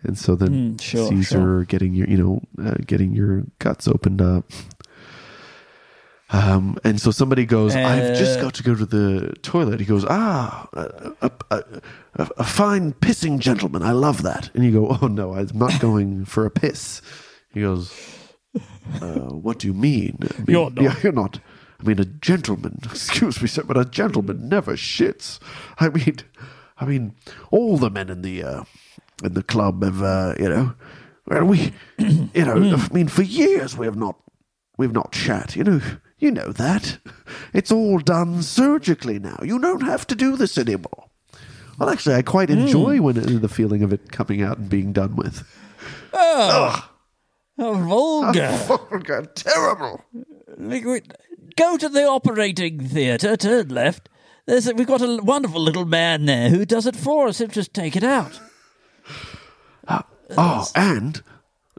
[0.04, 1.66] and so then Mm, sure, Caesar sure.
[1.66, 4.46] getting your, you know, uh, getting your guts opened up.
[6.34, 9.82] Um, and so somebody goes, I've just Uh, got to go to the toilet.
[9.82, 11.64] He goes, Ah, a, a, a,
[12.38, 13.84] a fine pissing gentleman.
[13.84, 14.50] I love that.
[14.56, 17.02] And you go, Oh, no, I'm not going for a piss.
[17.54, 17.92] He goes,
[18.56, 20.18] uh, What do you mean?
[20.22, 20.84] I mean, You're not.
[20.84, 21.40] Yeah, you're not.
[21.80, 25.40] I mean, a gentleman, excuse me, sir, but a gentleman never shits.
[25.80, 26.18] I mean,
[26.80, 27.16] I mean,
[27.50, 28.64] all the men in the uh,
[29.24, 30.74] in the club have, uh, you know,
[31.28, 32.76] well, we, you know, Hmm.
[32.76, 34.16] I mean, for years we have not,
[34.78, 35.56] we've not shat.
[35.56, 35.82] You know,
[36.20, 36.98] you know that.
[37.54, 39.38] It's all done surgically now.
[39.44, 41.06] You don't have to do this anymore.
[41.80, 42.60] Well, actually, I quite Hmm.
[42.60, 45.44] enjoy when it, the feeling of it coming out and being done with.
[46.14, 46.91] oh,
[47.62, 48.52] vulgar.
[48.68, 50.02] Vulgar, terrible.
[50.58, 51.16] Liquid-
[51.58, 54.08] Go to the operating theatre, turn left.
[54.46, 57.38] There's a, we've got a wonderful little man there who does it for us.
[57.40, 58.40] He'll just take it out.
[60.38, 61.22] Oh, and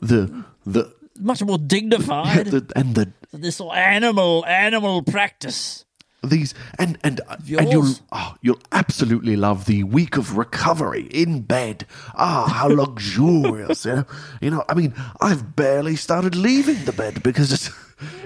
[0.00, 5.84] the the, Much more dignified the and the this animal animal practice.
[6.22, 11.86] These and and and you'll oh, you'll absolutely love the week of recovery in bed.
[12.14, 13.84] Ah, how luxurious!
[13.84, 14.04] you know,
[14.40, 14.64] you know.
[14.68, 17.70] I mean, I've barely started leaving the bed because it's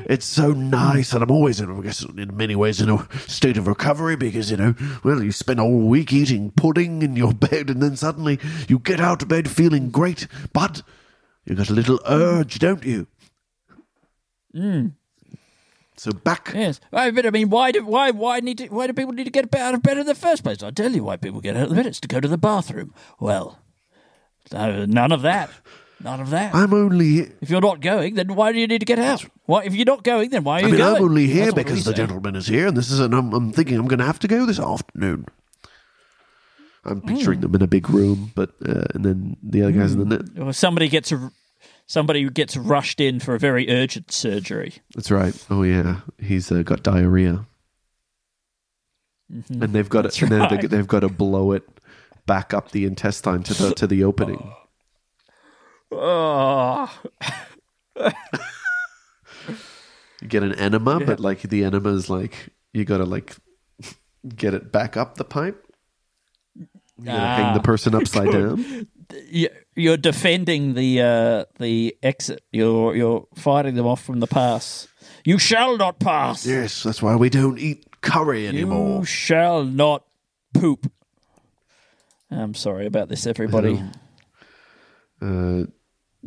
[0.05, 3.57] it's so nice, and I'm always in, I guess, in many ways, in a state
[3.57, 7.33] of recovery because you know, well, you spend a whole week eating pudding in your
[7.35, 8.39] bed, and then suddenly
[8.69, 10.83] you get out of bed feeling great, but
[11.45, 13.07] you've got a little urge, don't you?
[15.99, 18.93] So back Yes, I but I mean, why do why why need to, why do
[18.93, 20.63] people need to get out of bed in the first place?
[20.63, 21.87] I tell you why people get out of bed.
[21.87, 22.93] It's to go to the bathroom.
[23.19, 23.59] Well,
[24.53, 25.51] no, none of that.
[25.99, 26.55] None of that.
[26.55, 29.25] I'm only if you're not going, then why do you need to get out?
[29.47, 30.97] Why, if you're not going, then why are I you mean, going?
[30.97, 33.51] I'm only here That's because the gentleman is here, and this is, and I'm, I'm
[33.53, 35.25] thinking I'm going to have to go this afternoon.
[36.85, 37.09] I'm Hmm.
[37.09, 40.17] picturing them in a big room, but uh, and then the other guys in the
[40.17, 40.39] net.
[40.39, 41.33] Or somebody gets a,
[41.87, 44.75] somebody gets rushed in for a very urgent surgery.
[44.95, 45.35] That's right.
[45.51, 47.47] Oh yeah, he's uh, got diarrhea,
[49.31, 50.69] and they've got to, and right.
[50.71, 51.63] they've got to blow it
[52.27, 54.53] back up the intestine to the to the opening.
[55.93, 56.93] Oh,
[60.23, 63.37] You get an enema, but like the enema is like you got to like
[64.35, 65.63] get it back up the pipe.
[66.55, 66.67] You
[67.05, 67.63] got to hang the Ah.
[67.63, 68.89] person upside down.
[69.31, 72.43] You- you're defending the uh, the exit.
[72.53, 74.89] You're you're fighting them off from the pass.
[75.25, 76.47] You shall not pass.
[76.47, 79.01] Yes, that's why we don't eat curry anymore.
[79.01, 80.05] You shall not
[80.55, 80.91] poop.
[82.31, 83.83] I'm sorry about this, everybody.
[85.23, 85.65] uh,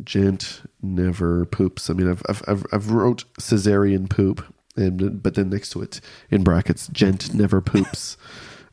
[0.02, 1.90] gent never poops.
[1.90, 4.42] I mean, I've I've I've, I've wrote cesarean poop,
[4.76, 6.00] and but then next to it
[6.30, 8.16] in brackets, gent never poops.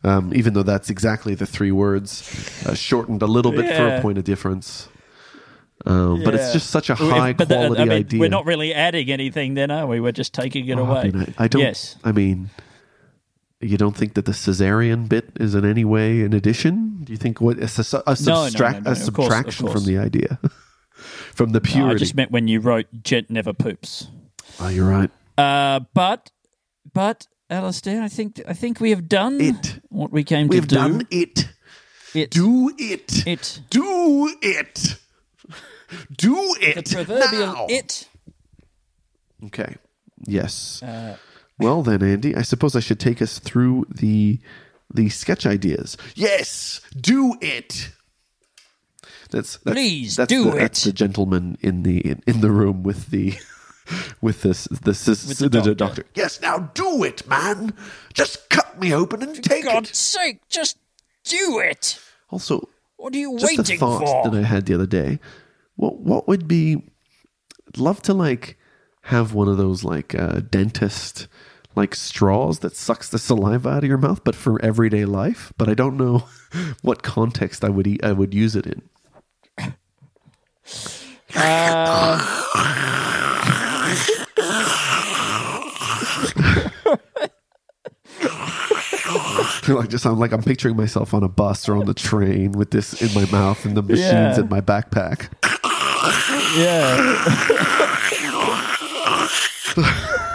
[0.07, 2.23] Um, even though that's exactly the three words,
[2.65, 4.87] uh, shortened a little bit for a point of difference.
[5.85, 8.19] Um, But it's just such a If- high the- quality I mean, idea.
[8.19, 9.99] We're not really adding anything then, are we?
[9.99, 10.99] We're just taking it Oh, away.
[10.99, 11.61] I, mean, I, I don't.
[11.61, 11.97] Yes.
[12.03, 12.49] I mean,
[13.59, 17.01] you don't think that the cesarean bit is in any way an addition?
[17.03, 19.73] Do you think what a, sus- a, No, subtract, no, no, a course, subtraction course.
[19.83, 20.39] from the idea,
[21.33, 21.95] from the purity?
[21.95, 24.07] I just meant when you wrote "Gent never poops."
[24.59, 25.11] oh, you're right.
[25.37, 26.31] Uh, but,
[26.93, 29.79] but, Alistair, I think I think we have done It.
[29.89, 30.75] what we came We've to do.
[30.75, 31.47] We've done it.
[32.13, 32.31] it.
[32.31, 33.25] Do it.
[33.25, 33.59] it.
[33.69, 34.97] Do it.
[36.17, 36.85] Do it.
[36.85, 37.65] The proverbial now.
[37.69, 38.09] it.
[39.45, 39.75] Okay.
[40.25, 40.83] Yes.
[40.83, 41.15] Uh,
[41.59, 44.39] well then, Andy, I suppose I should take us through the
[44.93, 45.95] the sketch ideas.
[46.15, 47.91] Yes, do it.
[49.29, 52.83] That's, that's Please that's do the, That's the gentleman in the in, in the room
[52.83, 53.35] with the
[54.21, 56.05] with this this, this With the doctor.
[56.15, 57.73] Yes, now do it, man.
[58.13, 59.67] Just cut me open and take it.
[59.67, 59.95] God's it.
[59.95, 60.77] sake, just
[61.23, 61.99] do it.
[62.29, 62.67] Also,
[62.97, 64.29] What are you just a waiting thought for?
[64.29, 65.19] that I had the other day.
[65.75, 66.83] What what would be?
[67.67, 68.57] I'd love to like
[69.03, 71.27] have one of those like uh, dentist
[71.75, 75.53] like straws that sucks the saliva out of your mouth, but for everyday life.
[75.57, 76.27] But I don't know
[76.81, 78.81] what context I would eat, I would use it in.
[89.67, 92.71] like just I'm like I'm picturing myself on a bus or on the train with
[92.71, 94.01] this in my mouth and the machines
[94.37, 94.39] Yeah.
[94.39, 95.29] in my backpack.
[96.57, 97.15] yeah.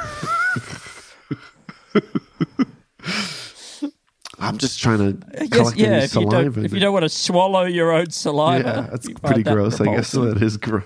[4.38, 5.12] I'm just trying to
[5.46, 6.50] guess, collect yeah, any if you, saliva.
[6.50, 9.42] don't, if you don't want to swallow your own saliva, yeah, that's you find pretty
[9.44, 9.80] that gross.
[9.80, 10.40] I guess repulsive.
[10.40, 10.84] that is gross.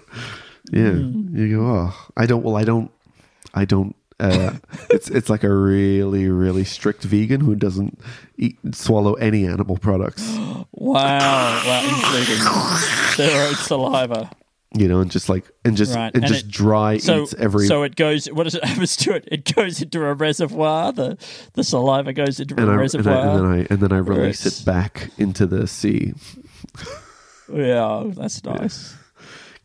[0.73, 1.37] Yeah, Hmm.
[1.37, 1.65] you go.
[1.67, 2.43] Oh, I don't.
[2.43, 2.91] Well, I don't.
[3.55, 3.95] I don't.
[4.19, 4.53] Uh,
[4.91, 8.01] it's it's like a really really strict vegan who doesn't
[8.39, 10.23] eat swallow any animal products.
[10.79, 11.03] Wow,
[11.65, 12.45] wow, including
[13.17, 14.31] their own saliva.
[14.77, 17.35] You know, and just like and just Right, and, and just it- dry So, eats
[17.35, 17.67] every.
[17.67, 18.27] so it goes.
[18.27, 19.27] What does it happens to it?
[19.33, 20.93] It goes into a reservoir.
[20.93, 21.17] The
[21.55, 23.17] the saliva goes into and, a I, and, I, reservoir.
[23.17, 26.13] and then I and then I release it's- it back into the sea.
[27.53, 28.95] yeah, that's nice.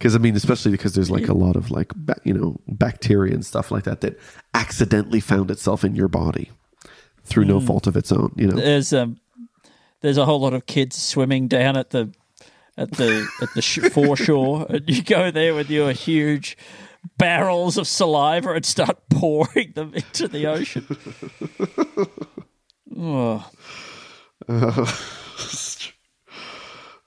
[0.01, 3.35] Because I mean, especially because there's like a lot of like ba- you know bacteria
[3.35, 4.17] and stuff like that that
[4.55, 6.49] accidentally found itself in your body
[7.23, 7.49] through Hmm.
[7.51, 8.33] no fault of its own.
[8.35, 9.17] You know, There's um,
[10.01, 12.11] there's a whole lot of kids swimming down at the
[12.77, 16.57] at the at the sh- foreshore, and you go there with your huge
[17.19, 20.87] barrels of saliva and start pouring them into the ocean.
[22.97, 23.49] Oh,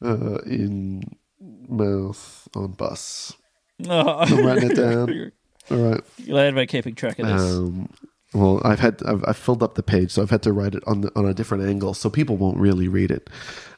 [0.03, 1.03] uh, in
[1.69, 3.33] mouth on bus.
[3.89, 4.19] oh.
[4.19, 5.33] I'm writing it down.
[5.71, 6.01] All right.
[6.27, 7.41] Glad we're keeping track of this.
[7.41, 7.89] Um,
[8.35, 10.83] well, I've had I've, I've filled up the page, so I've had to write it
[10.87, 13.31] on the, on a different angle, so people won't really read it.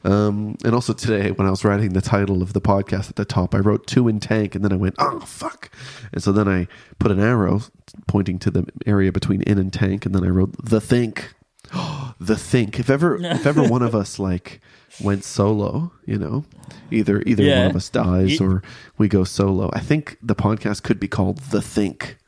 [0.02, 3.26] Um, and also today, when I was writing the title of the podcast at the
[3.26, 5.70] top, I wrote two in tank, and then I went, oh fuck,
[6.12, 6.68] and so then I
[6.98, 7.60] put an arrow
[8.08, 11.34] pointing to the area between in and tank, and then I wrote the think,
[12.20, 12.78] the think.
[12.78, 14.60] If ever if ever one of us like
[15.00, 16.44] went solo, you know,
[16.90, 18.62] either either one of us dies or
[18.98, 22.18] we go solo, I think the podcast could be called the think.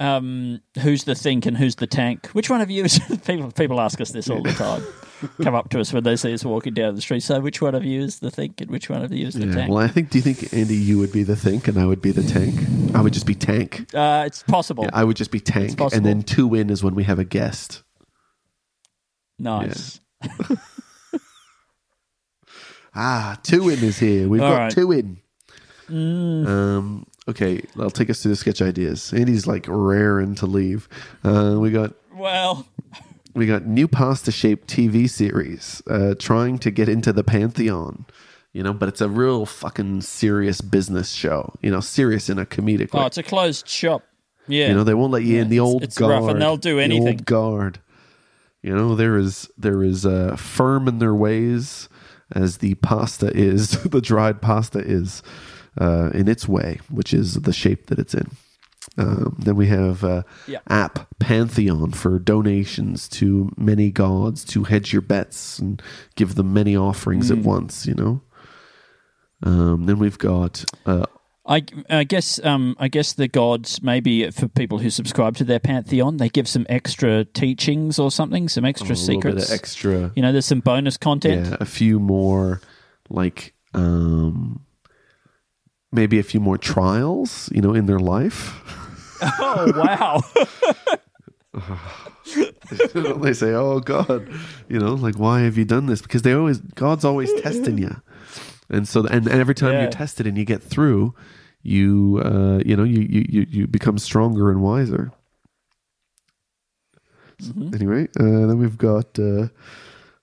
[0.00, 2.26] um, who's the think and who's the tank?
[2.28, 3.52] Which one of you is people?
[3.52, 4.82] People ask us this all the time.
[5.42, 7.20] Come up to us when they see us walking down the street.
[7.22, 9.46] So, which one of you is the think and which one of you is the
[9.46, 9.54] Yeah.
[9.54, 9.70] tank?
[9.70, 10.10] Well, I think.
[10.10, 12.54] Do you think Andy, you would be the think, and I would be the tank?
[12.94, 13.86] I would just be tank.
[13.94, 14.84] uh, it's possible.
[14.84, 17.24] Yeah, I would just be tank, and then two in is when we have a
[17.24, 17.82] guest.
[19.38, 20.00] nice.
[22.94, 24.28] Ah, two in is here.
[24.28, 24.70] We've All got right.
[24.72, 25.18] two in.
[25.88, 27.06] Um.
[27.28, 29.12] Okay, I'll take us to the sketch ideas.
[29.14, 30.88] Andy's like raring to leave.
[31.24, 32.66] Uh, we got Well,
[33.34, 38.06] we got new pasta shaped TV series uh, trying to get into the pantheon.
[38.52, 41.54] You know, but it's a real fucking serious business show.
[41.62, 43.02] You know, serious in a comedic way.
[43.02, 44.02] oh, it's a closed shop.
[44.46, 44.68] Yeah.
[44.68, 46.32] You know, they won't let you in the it's- old it's rough guard.
[46.32, 47.04] and they'll do anything.
[47.04, 47.78] the old guard.
[48.60, 51.88] You know, there is there is uh, firm in their ways
[52.34, 55.22] as the pasta is, the dried pasta is
[55.80, 58.30] uh, in its way, which is the shape that it's in.
[58.98, 60.58] Um, then we have uh, Yeah.
[60.68, 65.80] app Pantheon for donations to many gods to hedge your bets and
[66.16, 67.38] give them many offerings Mm.
[67.38, 67.86] at once.
[67.86, 68.20] You know.
[69.44, 71.06] Um, then we've got uh,
[71.46, 75.58] I, I guess um, I guess the gods maybe for people who subscribe to their
[75.58, 79.50] pantheon they give some extra teachings or something, some extra a secrets.
[79.50, 80.12] extra.
[80.14, 81.46] you know, there's some bonus content.
[81.48, 82.60] Yeah, a few more
[83.10, 84.60] like um
[85.92, 88.58] maybe a few more trials, you know, in their life.
[89.22, 90.20] Oh wow!
[93.20, 94.28] they say, "Oh God,"
[94.68, 96.02] you know, like why have you done this?
[96.02, 98.00] Because they always God's always testing you.
[98.70, 99.84] and so and, and every time Yeah.
[99.84, 101.14] you test it and you get through,
[101.62, 105.12] you uh, you know you, you you become stronger and wiser.
[107.42, 107.74] Mm-hmm.
[107.74, 109.48] Anyway, uh, then we've got uh,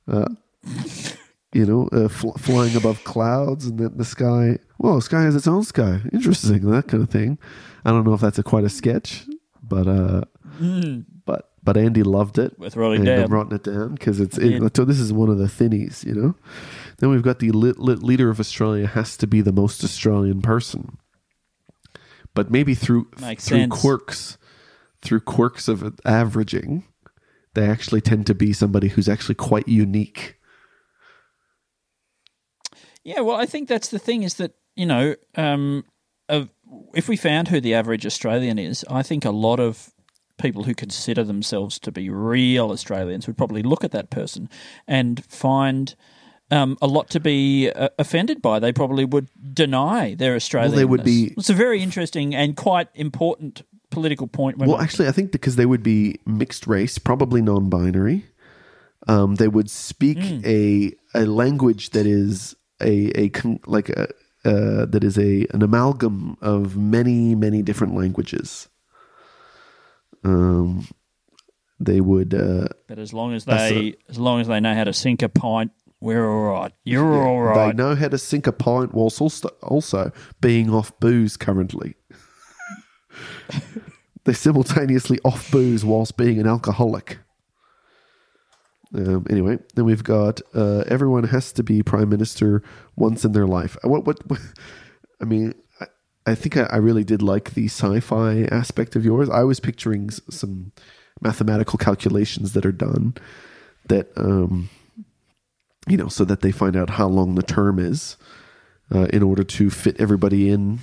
[0.07, 0.27] uh,
[1.53, 4.57] you know uh, fl- flying above clouds and then the sky.
[4.79, 6.01] Well, sky has its own sky.
[6.13, 7.37] Interesting, that kind of thing.
[7.83, 9.25] I don't know if that's a quite a sketch,
[9.61, 10.23] but uh,
[11.25, 12.57] but but Andy loved it.
[12.57, 13.23] Worth writing and down.
[13.25, 16.13] I'm writing it down because it's it, so this is one of the thinnies, you
[16.13, 16.35] know.
[16.99, 20.41] Then we've got the lit, lit leader of Australia has to be the most Australian
[20.41, 20.97] person,
[22.33, 23.81] but maybe through Makes through sense.
[23.81, 24.37] quirks,
[25.01, 26.85] through quirks of averaging,
[27.53, 30.37] they actually tend to be somebody who's actually quite unique.
[33.03, 35.83] Yeah, well, I think that's the thing is that you know, um,
[36.27, 36.49] of,
[36.93, 39.91] if we found who the average Australian is, I think a lot of
[40.37, 44.49] people who consider themselves to be real Australians would probably look at that person
[44.87, 45.95] and find.
[46.51, 48.57] Um, a lot to be uh, offended by.
[48.57, 50.75] They probably would deny their Australian.
[50.75, 53.61] they would be- It's a very interesting and quite important
[53.91, 54.57] political point.
[54.57, 58.25] When Well, actually, I think because they would be mixed race, probably non-binary.
[59.07, 60.39] Um, they would speak Hmm.
[60.43, 64.07] a a language that is a a con- like a
[64.45, 68.69] uh, that is a an amalgam of many many different languages.
[70.23, 70.87] Um,
[71.79, 74.93] they would uh, but as long as they, as long as they know how to
[74.93, 75.71] sink a pint,
[76.01, 76.73] we're all right.
[76.83, 77.67] You're all right.
[77.67, 80.11] they know how to sink a pint whilst also, also
[80.41, 81.95] being off booze currently.
[84.23, 87.19] They're simultaneously off booze whilst being an alcoholic.
[88.95, 92.63] Um, anyway, then we've got uh, everyone has to be prime minister
[92.95, 93.77] once in their life.
[93.83, 94.05] Uh, What?
[94.05, 94.27] What?
[94.27, 94.39] what
[95.21, 95.85] I mean, I,
[96.25, 99.29] I think I, I really did like the sci-fi aspect of yours.
[99.29, 100.71] I was picturing some
[101.21, 103.13] mathematical calculations that are done
[103.89, 104.69] that, um,
[105.87, 108.15] you know, so that they find out how long the term is
[108.93, 110.79] uh, in order to fit everybody in.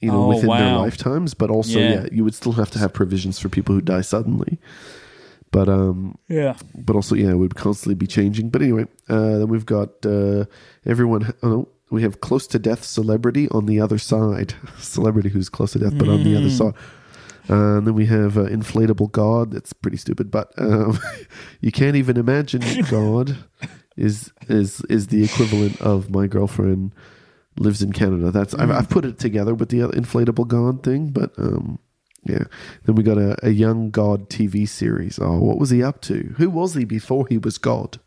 [0.00, 1.90] You know, Oh, within their lifetimes, but also, Yeah.
[1.90, 4.60] yeah, you would still have to have provisions for people who die suddenly.
[5.50, 6.56] But um, yeah.
[6.74, 8.50] but also yeah, it would constantly be changing.
[8.50, 10.44] But anyway, uh, then we've got uh,
[10.84, 11.32] everyone.
[11.42, 15.72] Oh, no, we have close to death celebrity on the other side, celebrity who's close
[15.72, 16.74] to death, but on the other side.
[17.50, 19.52] Uh, and then we have uh, inflatable God.
[19.52, 20.98] That's pretty stupid, but um,
[21.60, 23.36] you can't even imagine God
[23.96, 26.94] is is is the equivalent of my girlfriend
[27.58, 28.30] lives in Canada.
[28.30, 31.78] That's I've, I've put it together with the inflatable God thing, but um,
[32.28, 32.44] yeah.
[32.84, 35.18] Then we got a, a young God TV series.
[35.18, 36.34] Oh, what was he up to?
[36.36, 37.98] Who was he before he was God?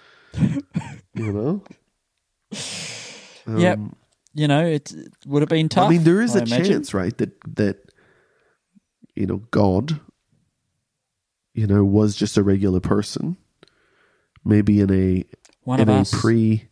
[0.34, 0.62] you
[1.14, 1.62] know?
[3.46, 3.78] yep.
[4.34, 4.92] You know, it
[5.26, 5.84] would have been tough.
[5.84, 7.92] Um, I mean, there is a a chance, right, that that
[9.14, 10.00] you know God,
[11.54, 13.36] you know, was just a regular person,
[14.44, 15.24] maybe in a
[15.64, 16.20] One in a us.
[16.20, 16.68] pre,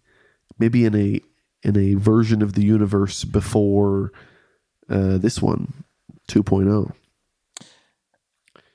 [0.59, 1.21] maybe in a
[1.63, 4.13] in a version of the universe before
[4.89, 5.85] uh, this one,
[6.29, 6.93] 2.0.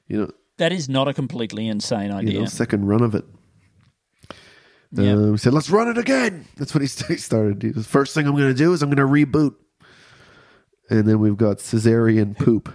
[0.07, 2.39] You know, That is not a completely insane you idea.
[2.41, 3.25] know, second run of it.
[4.93, 5.17] Yep.
[5.17, 6.87] Um, he said, "Let's run it again." That's what he
[7.17, 7.61] started.
[7.61, 9.55] The first thing I'm going to do is I'm going to reboot,
[10.89, 12.73] and then we've got cesarean poop.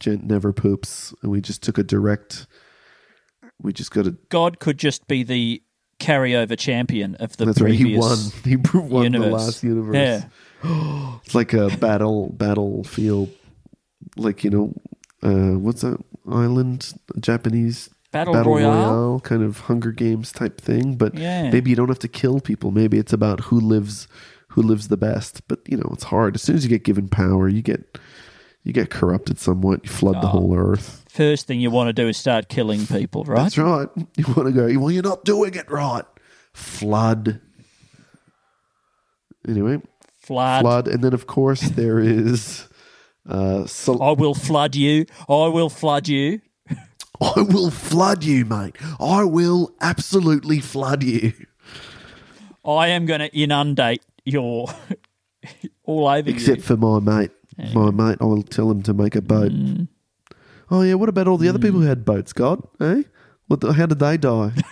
[0.00, 2.46] Gent never poops, and we just took a direct.
[3.60, 4.16] We just got a.
[4.30, 5.62] God could just be the
[6.00, 7.74] carryover champion of the That's right.
[7.74, 8.16] He won.
[8.44, 9.94] He won the last universe.
[9.94, 10.24] Yeah.
[11.24, 13.30] It's like a battle battlefield,
[14.16, 14.74] like you know,
[15.22, 15.98] uh, what's that
[16.30, 16.94] island?
[17.20, 19.20] Japanese Battle Royale?
[19.20, 20.96] kind of Hunger Games type thing.
[20.96, 21.50] But Yeah.
[21.50, 22.70] maybe you don't have to kill people.
[22.70, 24.06] Maybe it's about who lives
[24.48, 25.46] who lives the best.
[25.48, 26.34] But you know, it's hard.
[26.34, 27.98] As soon as you get given power, you get
[28.64, 29.80] you get corrupted somewhat.
[29.84, 30.20] You flood Oh.
[30.20, 31.04] the whole earth.
[31.08, 33.42] First thing you want to do is start killing people, right?
[33.42, 33.88] That's right.
[34.16, 34.78] You want to go?
[34.80, 36.04] Well, you're not doing it right.
[36.54, 37.40] Flood.
[39.48, 39.80] Anyway,
[40.20, 40.60] Flood.
[40.62, 42.68] flood, and then of course there is.
[43.28, 45.06] Uh, Sol- I will flood you.
[45.28, 46.40] I will flood you.
[47.20, 48.76] I will flood you, mate.
[48.98, 51.32] I will absolutely flood you.
[52.64, 54.68] I am going to inundate your
[55.84, 56.62] all over Except you.
[56.62, 57.30] for my mate.
[57.74, 59.52] My mate, I will tell him to make a boat.
[60.70, 62.32] Oh yeah, what about all the other people who had boats?
[62.32, 63.02] God, eh?
[63.46, 63.60] What?
[63.60, 64.52] The, how did they die?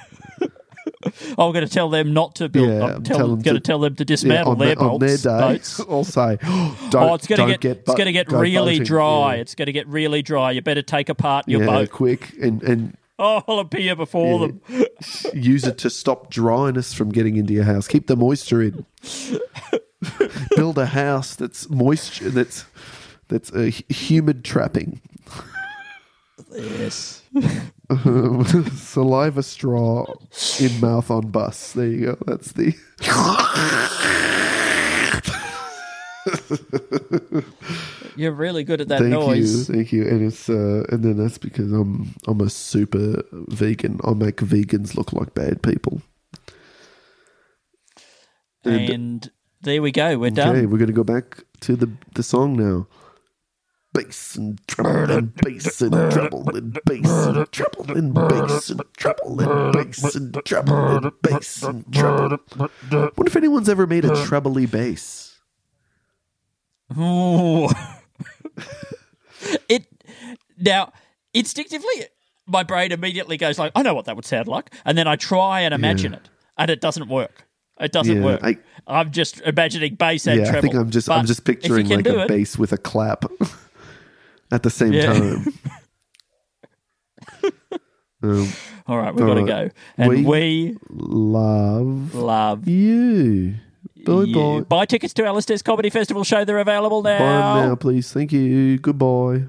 [1.03, 2.68] I'm going to tell them not to build.
[2.68, 5.01] Yeah, I'm tell, tell going to to- tell them to dismantle on, their the- on
[5.01, 5.80] their boats.
[5.88, 6.36] I'll say,
[6.90, 8.84] don't, oh, it's going don't to get, it's going to get really boating.
[8.84, 9.34] dry.
[9.36, 9.40] Yeah.
[9.40, 10.51] It's going to get really dry.
[10.51, 11.90] You better take apart your yeah, boat.
[11.90, 14.62] quick and and Oh, I'll appear before them.
[15.34, 17.86] use it to stop dryness from getting into your house.
[17.86, 18.86] Keep the moisture in.
[20.57, 22.64] Build a house that's moisture that's
[23.28, 25.03] that's a humid trapping.
[26.53, 27.22] Yes.
[28.76, 30.07] Saliva straw
[30.61, 31.72] in mouth on bus.
[31.72, 32.18] There you go.
[32.26, 32.74] That's the
[38.16, 39.68] You're really good at that thank noise.
[39.68, 40.07] you, thank you.
[40.07, 44.01] And it's uh, and then that's because I'm I'm a super vegan.
[44.05, 46.03] I make vegans look like bad people.
[48.64, 49.30] And
[49.62, 50.18] there we go.
[50.18, 50.57] We're Okay, done.
[50.57, 52.86] Okay, we're gonna go back to the the song now.
[53.93, 59.41] Bass and treble and bass and treble and bass and treble and bass and treble
[59.41, 62.38] and bass and treble and bass and treble.
[63.16, 65.38] What if anyone's ever made a trebly bass?
[66.97, 67.68] Ooh.
[69.68, 69.86] it
[70.59, 70.93] now
[71.34, 72.07] instinctively,
[72.47, 75.16] my brain immediately goes like, "I know what that would sound like," and then I
[75.16, 77.47] try and imagine it, and it doesn't work.
[77.80, 78.41] It doesn't Yeah, work.
[78.45, 80.59] I- am just imagining bass and yeah, treble.
[80.59, 83.24] I think I'm just I'm just picturing like a it- bass with a clap
[84.51, 85.12] at the same Yeah.
[85.12, 85.53] time.
[88.22, 88.48] um,
[88.86, 93.55] All right, we've got to go, and We- we, love love you.
[94.05, 94.34] Bye you.
[94.34, 94.61] bye.
[94.62, 96.44] Buy tickets to Alistair's Comedy Festival show.
[96.44, 97.18] They're available now.
[97.18, 98.12] Buy 'em now, please.
[98.12, 98.78] Thank you.
[98.78, 99.44] Goodbye.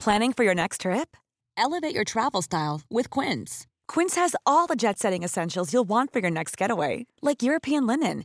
[0.00, 1.16] Planning for your next trip?
[1.56, 3.66] Elevate your travel style with Quince.
[3.88, 7.86] Quince has all the jet setting essentials you'll want for your next getaway, like European
[7.86, 8.24] linen,